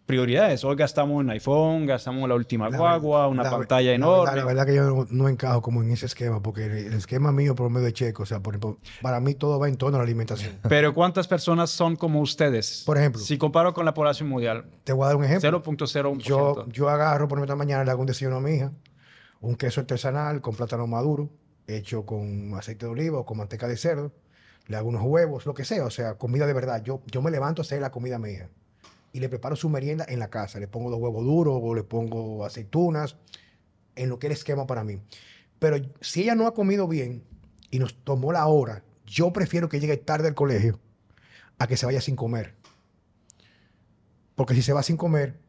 [0.05, 0.63] prioridades.
[0.63, 4.35] Hoy gastamos un iPhone, gastamos la última guagua, una pantalla enorme.
[4.35, 7.69] La, verdad que yo no, encajo como en ese esquema, porque el, esquema mío por
[7.69, 10.03] medio de checo, o sea, por ejemplo, para mí todo va en torno a la
[10.03, 10.57] alimentación.
[10.69, 12.83] Pero ¿cuántas personas son como ustedes?
[12.85, 13.21] Por ejemplo.
[13.21, 14.65] Si comparo con la población mundial.
[14.83, 15.63] Te voy a dar un ejemplo.
[15.63, 16.17] 0.01%.
[16.19, 18.71] Yo, yo agarro por esta mañana, le hago un desayuno a mi hija,
[19.41, 21.29] un queso artesanal con plátano maduro,
[21.67, 24.13] hecho con aceite de oliva o con manteca de cerdo,
[24.67, 26.83] le hago unos huevos, lo que sea, o sea, comida de verdad.
[26.83, 28.49] Yo, yo me levanto a hacer la comida a mi hija
[29.15, 30.59] y le preparo su merienda en la casa.
[30.59, 33.15] Le pongo dos huevos duros o le pongo aceitunas,
[33.95, 34.99] en lo que el esquema para mí.
[35.57, 37.23] Pero si ella no ha comido bien
[37.71, 40.81] y nos tomó la hora, yo prefiero que llegue tarde al colegio
[41.59, 42.55] a que se vaya sin comer.
[44.35, 45.39] Porque si se va sin comer,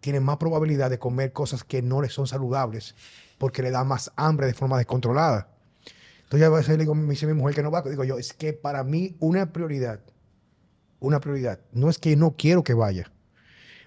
[0.00, 2.94] tiene más probabilidad de comer cosas que no le son saludables
[3.38, 5.48] porque le da más hambre de forma descontrolada.
[6.24, 8.34] Entonces, a veces le digo, me dice mi mujer que no va, digo yo, es
[8.34, 10.00] que para mí una prioridad,
[11.00, 13.10] una prioridad, no es que no quiero que vaya,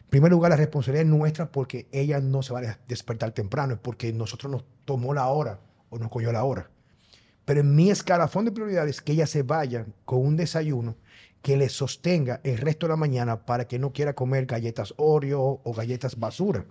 [0.08, 3.74] en primer lugar, la responsabilidad es nuestra porque ella no se va a despertar temprano,
[3.74, 6.70] es porque nosotros nos tomó la hora o nos cogió la hora.
[7.44, 10.96] Pero en mi escalafón de prioridades, que ella se vaya con un desayuno
[11.42, 15.60] que le sostenga el resto de la mañana para que no quiera comer galletas Oreo
[15.62, 16.66] o galletas basura.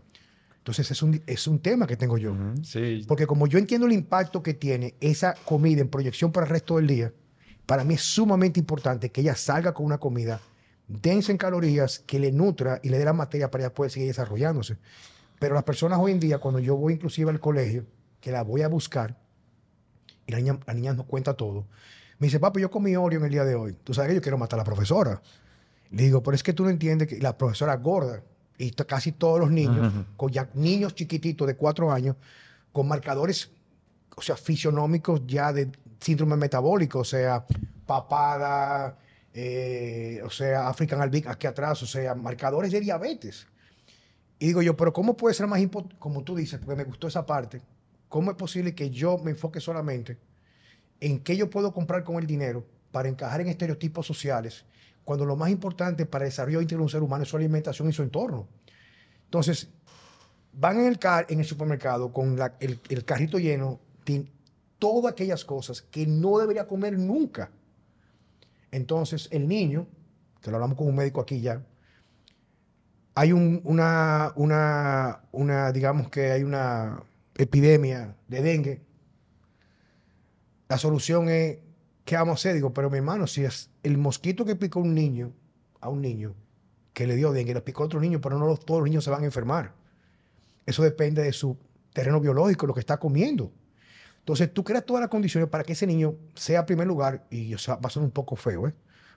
[0.56, 2.34] Entonces es un, es un tema que tengo yo.
[2.62, 3.04] sí.
[3.06, 6.76] Porque como yo entiendo el impacto que tiene esa comida en proyección para el resto
[6.76, 7.12] del día,
[7.66, 10.40] para mí es sumamente importante que ella salga con una comida
[10.88, 14.08] densa en calorías, que le nutra y le dé la materia para ella poder seguir
[14.08, 14.78] desarrollándose.
[15.38, 17.84] Pero las personas hoy en día, cuando yo voy inclusive al colegio,
[18.20, 19.18] que la voy a buscar,
[20.26, 21.66] y la niña, la niña nos cuenta todo,
[22.18, 23.76] me dice, papi, yo comí Oreo en el día de hoy.
[23.84, 25.20] Tú sabes que yo quiero matar a la profesora.
[25.90, 28.22] Le digo, pero es que tú no entiendes que la profesora gorda,
[28.58, 32.16] y casi todos los niños, con ya niños chiquititos de cuatro años,
[32.72, 33.50] con marcadores,
[34.16, 35.70] o sea, fisionómicos ya de
[36.00, 37.44] síndrome metabólico, o sea,
[37.84, 38.96] papada,
[39.38, 43.46] eh, o sea, African Albik aquí atrás, o sea, marcadores de diabetes.
[44.38, 47.06] Y digo yo, pero ¿cómo puede ser más importante, como tú dices, porque me gustó
[47.06, 47.60] esa parte,
[48.08, 50.16] cómo es posible que yo me enfoque solamente
[51.00, 54.64] en qué yo puedo comprar con el dinero para encajar en estereotipos sociales,
[55.04, 57.90] cuando lo más importante para el desarrollo íntegro de un ser humano es su alimentación
[57.90, 58.48] y su entorno?
[59.24, 59.68] Entonces,
[60.54, 64.32] van en el, car en el supermercado con el, el carrito lleno de
[64.78, 67.50] todas aquellas cosas que no debería comer nunca.
[68.70, 69.86] Entonces, el niño,
[70.40, 71.62] que lo hablamos con un médico aquí ya,
[73.14, 77.02] hay una, una, una, digamos que hay una
[77.34, 78.82] epidemia de dengue.
[80.68, 81.58] La solución es,
[82.04, 82.54] ¿qué vamos a hacer?
[82.54, 85.32] Digo, pero mi hermano, si es el mosquito que picó a un niño,
[85.80, 86.34] a un niño,
[86.92, 89.10] que le dio dengue, le picó a otro niño, pero no todos los niños se
[89.10, 89.72] van a enfermar.
[90.66, 91.56] Eso depende de su
[91.94, 93.50] terreno biológico, lo que está comiendo.
[94.26, 97.78] Entonces, tú creas todas las condiciones para que ese niño sea primer lugar, y va
[97.80, 98.74] a ser un poco feo, ¿eh?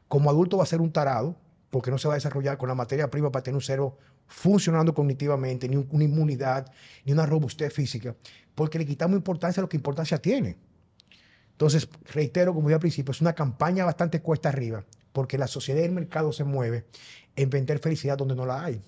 [0.08, 1.36] Como adulto va a ser un tarado,
[1.72, 3.98] porque no se va a desarrollar con la materia prima para tener un cerebro
[4.28, 6.72] funcionando cognitivamente, ni una inmunidad,
[7.06, 8.16] ni una robustez física,
[8.54, 10.58] porque le quitamos importancia a lo que importancia tiene.
[11.54, 15.82] Entonces, reitero, como dije al principio, es una campaña bastante cuesta arriba, porque la sociedad
[15.82, 16.86] y el mercado se mueve
[17.36, 18.80] en vender felicidad donde no la hay.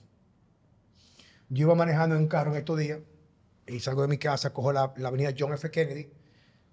[1.50, 3.00] Yo iba manejando en un carro en estos días
[3.72, 5.72] y salgo de mi casa, cojo la, avenida John F.
[5.72, 6.10] Kennedy,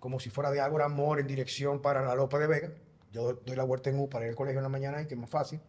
[0.00, 2.72] como si fuera de Ágora Amor en dirección para la Lopa de Vega.
[3.12, 5.20] Yo doy la vuelta en U para ir al colegio en la mañana, que es
[5.20, 5.60] más fácil.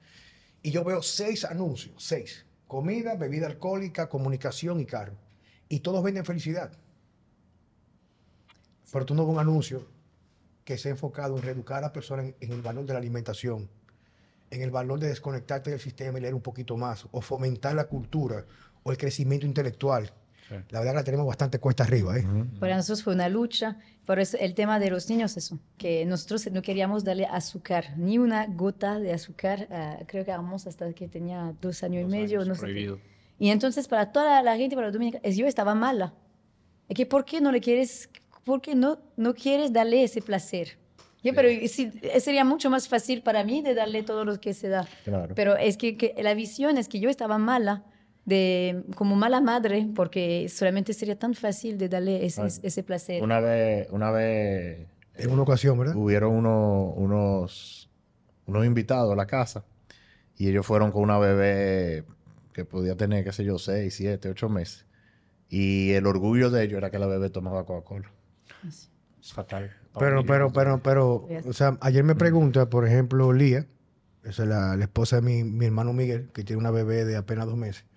[0.61, 2.45] Y yo veo seis anuncios, seis.
[2.67, 5.13] Comida, bebida alcohólica, comunicación y carro.
[5.69, 6.71] Y todos venden felicidad.
[8.91, 9.87] Pero tú no ves un anuncio
[10.65, 13.69] que se ha enfocado en reeducar a las personas en, el valor de la alimentación,
[14.49, 17.85] en el valor de desconectarte del sistema y leer un poquito más, o fomentar la
[17.85, 18.45] cultura
[18.83, 20.11] o el crecimiento intelectual.
[20.69, 22.17] La verdad que la tenemos bastante cuesta arriba.
[22.17, 22.25] ¿eh?
[22.59, 23.77] Para nosotros fue una lucha.
[24.05, 28.17] Por eso el tema de los niños, eso, que nosotros no queríamos darle azúcar, ni
[28.17, 29.67] una gota de azúcar.
[29.69, 32.43] Uh, creo que vamos hasta que tenía dos años y medio.
[32.43, 32.95] no prohibido.
[32.95, 33.01] Sé
[33.39, 36.13] y entonces para toda la gente, para los dominicanos, yo estaba mala.
[36.89, 38.09] Es que, ¿por qué no le quieres,
[38.43, 40.77] por qué no, no quieres darle ese placer?
[41.23, 44.69] Yo, pero sí, sería mucho más fácil para mí de darle todo lo que se
[44.69, 44.87] da.
[45.03, 45.35] Claro.
[45.35, 47.83] Pero es que, que la visión es que yo estaba mala
[48.29, 53.21] de como mala madre, porque solamente sería tan fácil de darle ese, ese placer.
[53.21, 54.87] Una vez, una vez...
[55.15, 55.95] En una ocasión, ¿verdad?
[55.95, 57.89] Hubieron unos, unos,
[58.45, 59.65] unos invitados a la casa
[60.37, 62.05] y ellos fueron con una bebé
[62.53, 64.85] que podía tener, qué sé yo, seis, siete, ocho meses.
[65.49, 68.09] Y el orgullo de ellos era que la bebé tomaba Coca-Cola.
[68.65, 69.75] Es fatal.
[69.97, 73.65] Pero, pero, pero, pero, o sea, ayer me pregunta, por ejemplo, Lía,
[74.23, 77.17] esa es la, la esposa de mi, mi, hermano Miguel, que tiene una bebé de
[77.17, 77.88] apenas dos meses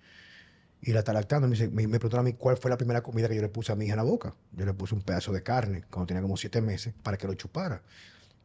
[0.85, 1.47] y la está lactando.
[1.47, 3.71] Me, dice, me, preguntó a mí cuál fue la primera comida que yo le puse
[3.71, 4.35] a mi hija en la boca.
[4.51, 7.33] Yo le puse un pedazo de carne cuando tenía como siete meses para que lo
[7.33, 7.81] chupara.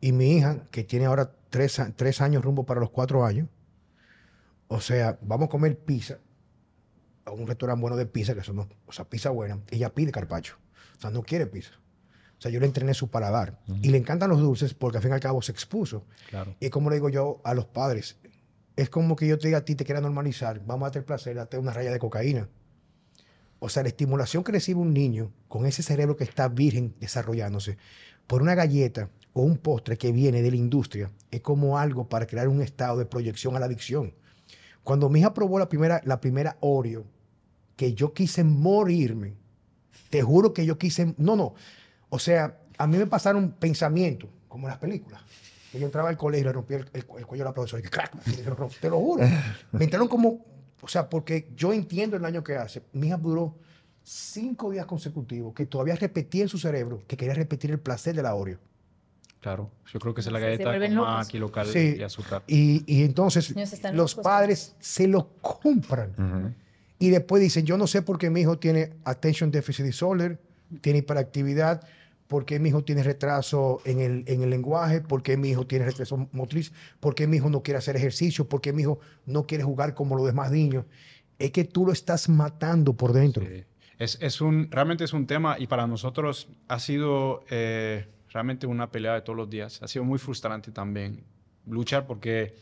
[0.00, 3.48] Y mi hija, que tiene ahora tres, tres años rumbo para los cuatro años,
[4.68, 6.18] o sea, vamos a comer pizza
[7.24, 10.56] a un restaurante bueno de pizza, que son, o sea, pizza buena, ella pide carpacho.
[10.96, 11.72] O sea, no quiere pizza.
[12.38, 13.58] O sea, yo le entrené su paladar.
[13.82, 16.04] Y le encantan los dulces porque al fin y al cabo se expuso.
[16.30, 16.54] Claro.
[16.60, 18.16] Y como le digo yo a los padres,
[18.78, 21.34] es como que yo te diga a ti, te quiera normalizar, vamos a tener placer,
[21.34, 22.48] date una raya de cocaína.
[23.58, 27.76] O sea, la estimulación que recibe un niño con ese cerebro que está virgen desarrollándose
[28.28, 32.28] por una galleta o un postre que viene de la industria es como algo para
[32.28, 34.14] crear un estado de proyección a la adicción.
[34.84, 37.04] Cuando mi hija probó la primera, la primera Oreo,
[37.74, 39.34] que yo quise morirme,
[40.08, 41.54] te juro que yo quise, no, no,
[42.10, 45.20] o sea, a mí me pasaron pensamientos, como en las películas
[45.72, 47.82] yo entraba al colegio y le rompí el, cuello a la profesora.
[47.84, 48.12] Y ¡crack!
[48.80, 49.24] te lo juro.
[49.72, 50.44] Me entraron como,
[50.80, 52.82] o sea, porque yo entiendo el daño que hace.
[52.92, 53.54] Mi hija duró
[54.02, 58.22] cinco días consecutivos que todavía repetía en su cerebro que quería repetir el placer de
[58.22, 58.58] la Oreo.
[59.40, 62.42] Claro, yo creo que es la galleta más local y azúcar.
[62.46, 63.54] Y, y entonces
[63.92, 66.56] los padres se lo compran.
[66.98, 70.40] Y después dicen, yo no sé por qué mi hijo tiene attention deficit disorder,
[70.80, 71.86] tiene hiperactividad,
[72.28, 75.66] por qué mi hijo tiene retraso en el, en el lenguaje, por qué mi hijo
[75.66, 79.00] tiene retraso motriz, por qué mi hijo no quiere hacer ejercicio, por qué mi hijo
[79.26, 80.84] no quiere jugar como los demás niños.
[81.38, 83.44] Es que tú lo estás matando por dentro.
[83.98, 88.90] Es, es, un, realmente es un tema y para nosotros ha sido eh, realmente una
[88.90, 89.82] pelea de todos los días.
[89.82, 91.24] Ha sido muy frustrante también
[91.66, 92.54] luchar porque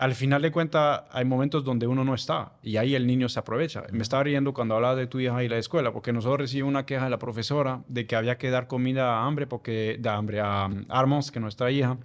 [0.00, 3.38] al final de cuentas hay momentos donde uno no está y ahí el niño se
[3.38, 3.82] aprovecha.
[3.92, 6.86] Me estaba riendo cuando hablaba de tu hija y la escuela, porque nosotros recibimos una
[6.86, 10.40] queja de la profesora de que había que dar comida a hambre, porque, de hambre
[10.40, 11.98] a um, Armons, que nuestra hija,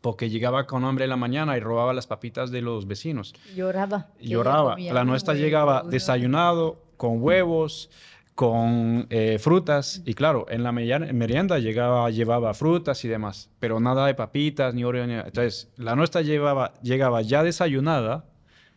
[0.00, 3.34] porque llegaba con hambre en la mañana y robaba las papitas de los vecinos.
[3.54, 4.06] Lloraba.
[4.18, 4.76] Lloraba.
[4.78, 7.90] La nuestra llegaba desayunado, con huevos,
[8.38, 14.06] con eh, frutas y claro, en la merienda llegaba, llevaba frutas y demás, pero nada
[14.06, 15.02] de papitas ni oreo.
[15.02, 18.26] Entonces, la nuestra llevaba, llegaba ya desayunada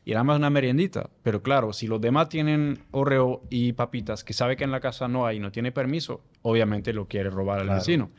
[0.04, 4.34] y era más una meriendita, pero claro, si los demás tienen oreo y papitas que
[4.34, 7.60] sabe que en la casa no hay y no tiene permiso, obviamente lo quiere robar
[7.60, 8.10] al vecino.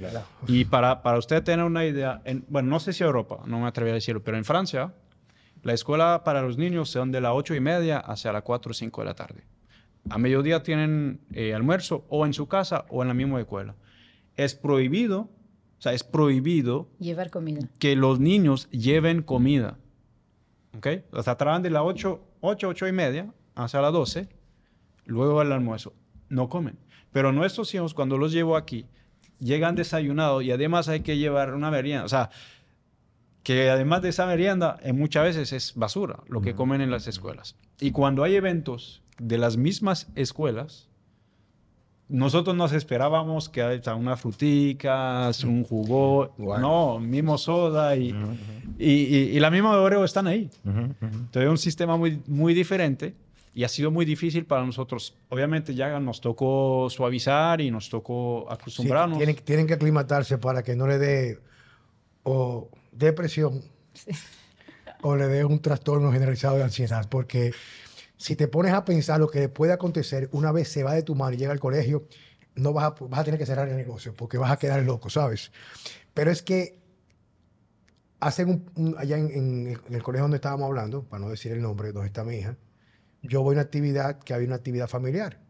[0.47, 3.67] Y para, para usted tener una idea, en, bueno, no sé si Europa, no me
[3.67, 4.95] atrevo a decirlo, pero en Francia,
[5.65, 8.75] la escuela para los niños son de las ocho y media hacia las 4 o
[8.75, 9.43] 5 de la tarde.
[10.11, 13.75] A mediodía tienen eh, almuerzo o en su casa o en la misma escuela.
[14.37, 17.69] Es prohibido, o sea, es prohibido llevar comida.
[17.79, 19.79] Que los niños lleven comida.
[20.77, 20.87] ¿Ok?
[21.13, 24.29] O sea, trabajan de las 8, 8, 8 y media hasta las 12,
[25.05, 25.93] luego el almuerzo.
[26.29, 26.79] No comen.
[27.13, 28.87] Pero nuestros hijos, cuando los llevo aquí,
[29.39, 32.05] llegan desayunados y además hay que llevar una merienda.
[32.05, 32.31] O sea,
[33.43, 37.07] que además de esa merienda, en muchas veces es basura lo que comen en las
[37.07, 37.57] escuelas.
[37.81, 40.89] Y cuando hay eventos de las mismas escuelas,
[42.09, 48.15] nosotros nos esperábamos que haya unas fruticas, un jugo, no, mismo soda y,
[48.79, 50.51] y, la misma de Oreo están ahí.
[50.65, 53.15] Entonces es un sistema muy, muy diferente
[53.55, 55.15] y ha sido muy difícil para nosotros.
[55.31, 59.17] Obviamente ya nos tocó suavizar y nos tocó acostumbrarnos.
[59.17, 61.39] tienen, tienen, que aclimatarse para que no le dé
[62.25, 63.63] o depresión
[65.03, 67.53] o le dé un trastorno generalizado de ansiedad, porque
[68.23, 71.17] si te pones a pensar lo que puede acontecer una vez se va de tu
[71.17, 72.07] mano y llega al colegio,
[72.55, 75.11] no vas a, vas a tener que cerrar el negocio porque vas a quedar loco,
[75.11, 75.51] ¿sabes?
[76.15, 76.79] Pero es que
[78.21, 82.07] hacen un, allá en, el colegio donde estábamos hablando, para no decir el nombre, donde
[82.07, 82.57] está mi hija,
[83.23, 85.41] yo voy a una actividad que había una actividad familiar.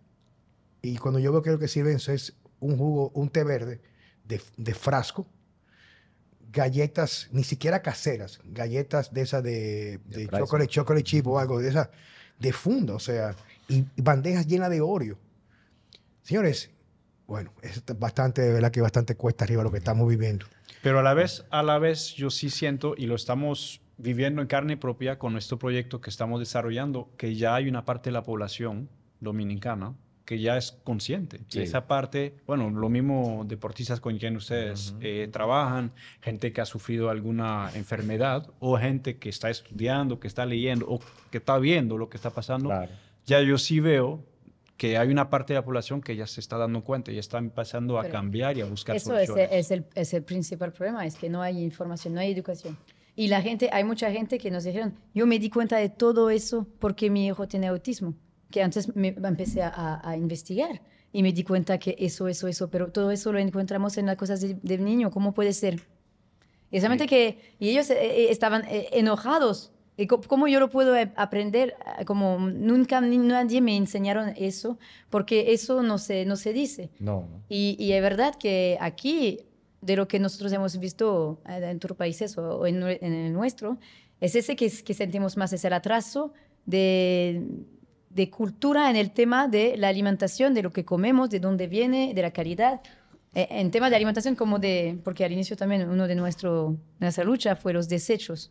[0.81, 3.83] Y cuando yo veo que lo que sirven es un jugo, un té verde
[4.25, 5.27] de, de frasco,
[6.51, 11.69] galletas, ni siquiera caseras, galletas de esas de, de, chocolate, chocolate chip o algo de
[11.69, 11.91] esas
[12.43, 13.35] de funda, o sea,
[13.69, 15.17] y bandejas llenas de Oreo.
[16.23, 16.71] Señores,
[17.27, 20.45] bueno, es bastante, de verdad que bastante cuesta arriba lo que estamos viviendo.
[20.83, 24.49] Pero a la vez, a la vez yo sí siento, y lo estamos viviendo en
[24.49, 28.25] carne propia con nuestro proyecto que estamos desarrollando, que ya hay una parte de la
[28.25, 28.89] población
[29.21, 29.95] dominicana
[30.33, 31.43] que ya es consciente.
[31.53, 36.65] Y esa parte, bueno, lo mismo deportistas con quien ustedes eh, trabajan, gente que ha
[36.65, 41.99] sufrido alguna enfermedad o gente que está estudiando, que está leyendo o que está viendo
[41.99, 42.71] lo que está pasando,
[43.27, 44.25] ya yo sí veo
[44.79, 47.37] que hay una parte de la población que ya se está dando cuenta y está
[47.37, 49.51] empezando a cambiar y a buscar eso soluciones.
[49.51, 52.79] Eso es, el, es el principal problema, es que no hay información, no hay educación.
[53.15, 56.31] Y la gente, hay mucha gente que nos dijeron, yo me di cuenta de todo
[56.31, 58.15] eso porque mi hijo tiene autismo
[58.53, 60.81] que antes me empecé a, investigar
[61.13, 64.17] y me di cuenta que eso, eso, eso, pero todo eso lo encontramos en las
[64.17, 65.83] cosas del niño, ¿cómo puede ser?
[66.71, 69.73] Y solamente que y ellos eh, eh, estaban eh, enojados.
[69.95, 71.77] ¿Y ¿Cómo yo lo puedo aprender?
[72.07, 74.79] Como nunca nadie me enseñaron eso,
[75.11, 76.89] porque eso no se, no se dice.
[76.99, 77.29] No.
[77.51, 79.41] Y, y es verdad que aquí,
[79.83, 83.77] de lo que nosotros hemos visto en otros países o en, en el nuestro,
[84.23, 86.33] es ese que, que sentimos más, es el atraso
[86.65, 87.45] de
[88.15, 92.13] de cultura en el tema de la alimentación, de lo que comemos, de dónde viene,
[92.15, 92.81] de la calidad.
[93.35, 97.25] Eh, en tema de alimentación, como de, porque al inicio también uno de nuestro, nuestra
[97.25, 98.51] lucha fue los desechos.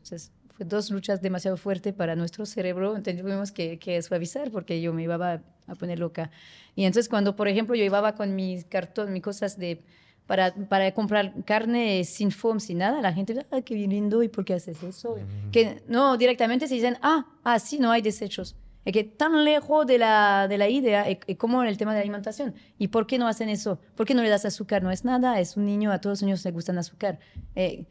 [0.56, 3.00] fue dos luchas demasiado fuertes para nuestro cerebro.
[3.02, 6.32] Tuvimos que, que, suavizar porque yo me iba a, a, poner loca.
[6.76, 9.84] Y entonces cuando, por ejemplo, yo iba con mis cartón, mis cosas de,
[10.26, 14.46] para, para comprar carne sin foam, sin nada, la gente, ah, qué lindo, ¿y por
[14.46, 15.18] qué haces eso?
[15.52, 18.56] Que no, directamente se dicen, ah, ah, sí, no hay desechos.
[18.84, 22.00] Es que tan lejos de la, de la idea es, como en el tema de
[22.00, 22.56] la alimentación.
[22.78, 23.80] ¿Y por qué no hacen eso?
[23.96, 24.82] ¿Por qué no le das azúcar?
[24.82, 27.20] No es nada, es un niño, a todos los niños les gustan azúcar.
[27.56, 27.86] Eh,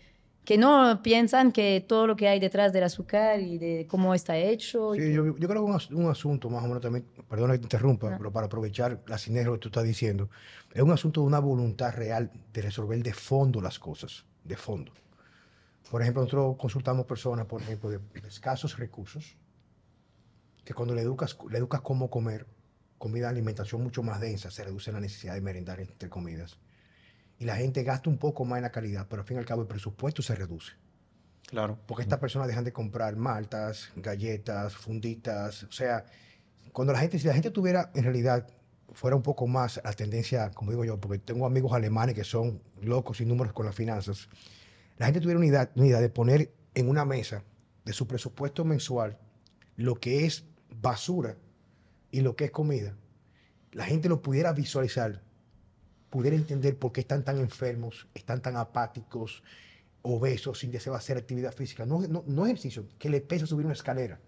[0.45, 4.37] que no piensan que todo lo que hay detrás del azúcar y de cómo está
[4.37, 4.95] hecho.
[4.95, 7.65] Sí, yo, yo, creo que un, un, asunto más o menos también, perdona que te
[7.67, 10.29] interrumpa, pero para aprovechar la sinergia que tú estás diciendo,
[10.73, 14.93] es un asunto de una voluntad real de resolver de fondo las cosas, de fondo.
[15.91, 19.37] Por ejemplo, nosotros consultamos personas, por ejemplo, de escasos recursos,
[20.65, 22.47] que cuando le educas, le educas cómo comer,
[22.99, 26.59] comida, alimentación mucho más densa, se reduce la necesidad de merendar entre comidas.
[27.39, 29.47] Y la gente gasta un poco más en la calidad, pero al fin y al
[29.47, 30.73] cabo el presupuesto se reduce.
[31.47, 31.79] Claro.
[31.87, 35.65] Porque estas personas dejan de comprar maltas, galletas, funditas.
[35.65, 36.05] O sea,
[36.73, 38.47] cuando la gente, si la gente tuviera en realidad,
[38.93, 42.63] fuera un poco más la tendencia, como digo yo, porque tengo amigos alemanes que son
[42.83, 44.29] locos y números con las finanzas,
[44.99, 47.43] la gente tuviera una idea de poner en una mesa
[47.85, 49.19] de su presupuesto mensual
[49.77, 50.45] lo que es
[50.81, 51.37] basura
[52.11, 52.97] y lo que es comida,
[53.73, 55.23] la gente lo pudiera visualizar,
[56.11, 59.43] pudiera entender por qué están tan enfermos, están tan apáticos,
[60.03, 61.87] obesos, sin deseo hacer actividad física.
[61.87, 64.19] No, no, no ejercicio, que le pesa subir una escalera,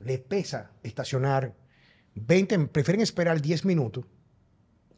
[0.00, 1.54] le pesa estacionar
[2.14, 4.04] 20, prefieren esperar 10 minutos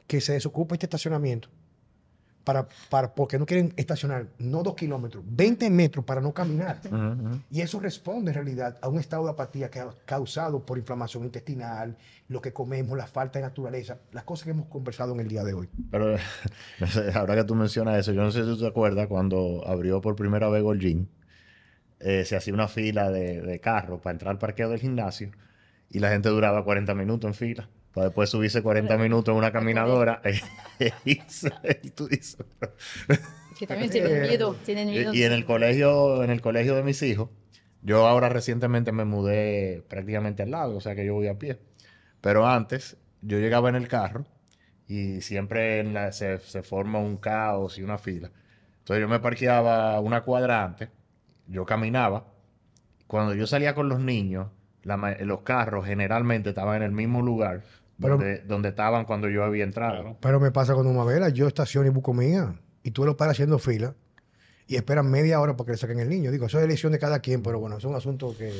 [0.06, 1.48] que se desocupe este estacionamiento
[2.44, 6.80] para, para, porque no quieren estacionar, no dos kilómetros, 20 metros para no caminar.
[7.50, 11.24] Y eso responde en realidad a un estado de apatía que ha causado por inflamación
[11.24, 11.96] intestinal,
[12.28, 15.42] lo que comemos, la falta de naturaleza, las cosas que hemos conversado en el día
[15.42, 15.68] de hoy.
[15.90, 16.16] Pero
[17.14, 20.14] ahora que tú mencionas eso, yo no sé si tú te acuerdas cuando abrió por
[20.14, 21.08] primera vez Golgin,
[22.00, 25.30] eh, se hacía una fila de, de carros para entrar al parqueo del gimnasio
[25.88, 29.52] y la gente duraba 40 minutos en fila para después subirse 40 minutos en una
[29.52, 30.20] caminadora.
[31.04, 32.44] y tú dices,
[33.58, 35.14] que también tienen miedo, tienen miedo.
[35.14, 37.30] Y en el colegio, en el colegio de mis hijos,
[37.82, 41.60] yo ahora recientemente me mudé prácticamente al lado, o sea que yo voy a pie.
[42.20, 44.26] Pero antes, yo llegaba en el carro
[44.88, 48.32] y siempre se, se, forma un caos y una fila.
[48.78, 50.90] Entonces yo me parqueaba una cuadrante,
[51.46, 52.26] yo caminaba.
[53.06, 54.48] Cuando yo salía con los niños,
[54.82, 57.62] los carros generalmente estaban en el mismo lugar
[57.98, 60.16] donde, estaban cuando yo había entrado.
[60.20, 63.34] Pero me pasa con una vela, yo estaciono y busco mía, y tú lo paras
[63.34, 63.94] haciendo fila
[64.66, 66.30] y esperan media hora para que le saquen el niño.
[66.30, 68.52] Digo, eso es elección de cada quien, pero bueno, es un asunto que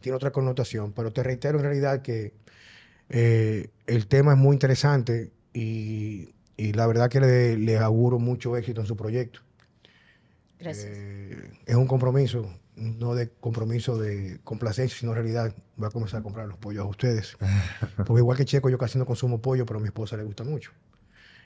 [0.00, 0.92] tiene otra connotación.
[0.92, 2.34] Pero te reitero en realidad que
[3.08, 8.86] eh, el tema es muy interesante y, la verdad que le, auguro mucho éxito en
[8.86, 9.40] su proyecto.
[10.58, 10.88] Gracias.
[10.90, 16.20] Eh, es un compromiso, no de compromiso de complacencia, sino en realidad voy a comenzar
[16.20, 17.36] a comprar los pollos a ustedes.
[17.96, 20.44] Porque igual que Checo, yo casi no consumo pollo, pero a mi esposa le gusta
[20.44, 20.72] mucho.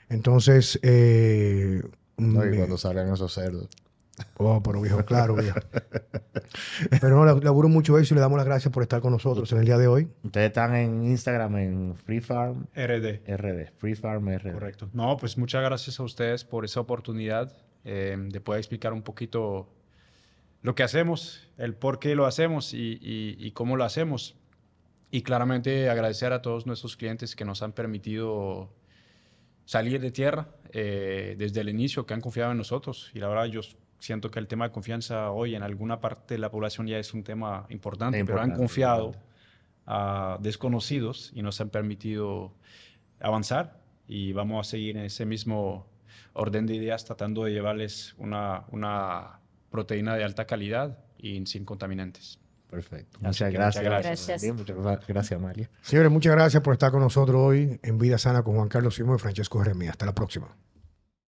[0.09, 0.79] Entonces...
[0.81, 1.81] Eh,
[2.17, 3.67] no, y cuando salen esos cerdos.
[4.37, 5.59] Oh, pero viejo, claro, viejo.
[7.01, 9.51] Pero no, le auguro mucho eso y le damos las gracias por estar con nosotros
[9.51, 10.07] en el día de hoy.
[10.23, 13.21] Ustedes están en Instagram en Free Farm RD.
[13.27, 14.53] RD, Free Farm RD.
[14.53, 14.89] Correcto.
[14.93, 17.51] No, pues muchas gracias a ustedes por esa oportunidad
[17.85, 19.67] eh, de poder explicar un poquito
[20.63, 24.35] lo que hacemos, el por qué lo hacemos y, cómo lo hacemos.
[25.11, 28.73] Y claramente agradecer a todos nuestros clientes que nos han permitido
[29.65, 33.11] salir de tierra eh, desde el inicio, que han confiado en nosotros.
[33.13, 33.61] Y la verdad, yo
[33.99, 37.13] siento que el tema de confianza hoy en alguna parte de la población ya es
[37.13, 39.13] un tema importante, pero han confiado
[39.85, 42.53] a desconocidos y nos han permitido
[43.19, 45.87] avanzar y vamos a seguir en ese mismo
[46.31, 49.41] orden de ideas tratando de llevarles una, una
[49.73, 52.39] proteína de alta calidad y sin contaminantes.
[52.69, 53.17] Perfecto.
[53.21, 53.83] Muchas gracias.
[53.83, 54.43] Muchas gracias.
[54.53, 55.69] muchas gracias, María.
[55.81, 59.15] Señores, muchas gracias por estar con nosotros hoy en Vida Sana con Juan Carlos Simón
[59.15, 59.91] y Francesco Jeremías.
[59.93, 60.55] Hasta la próxima.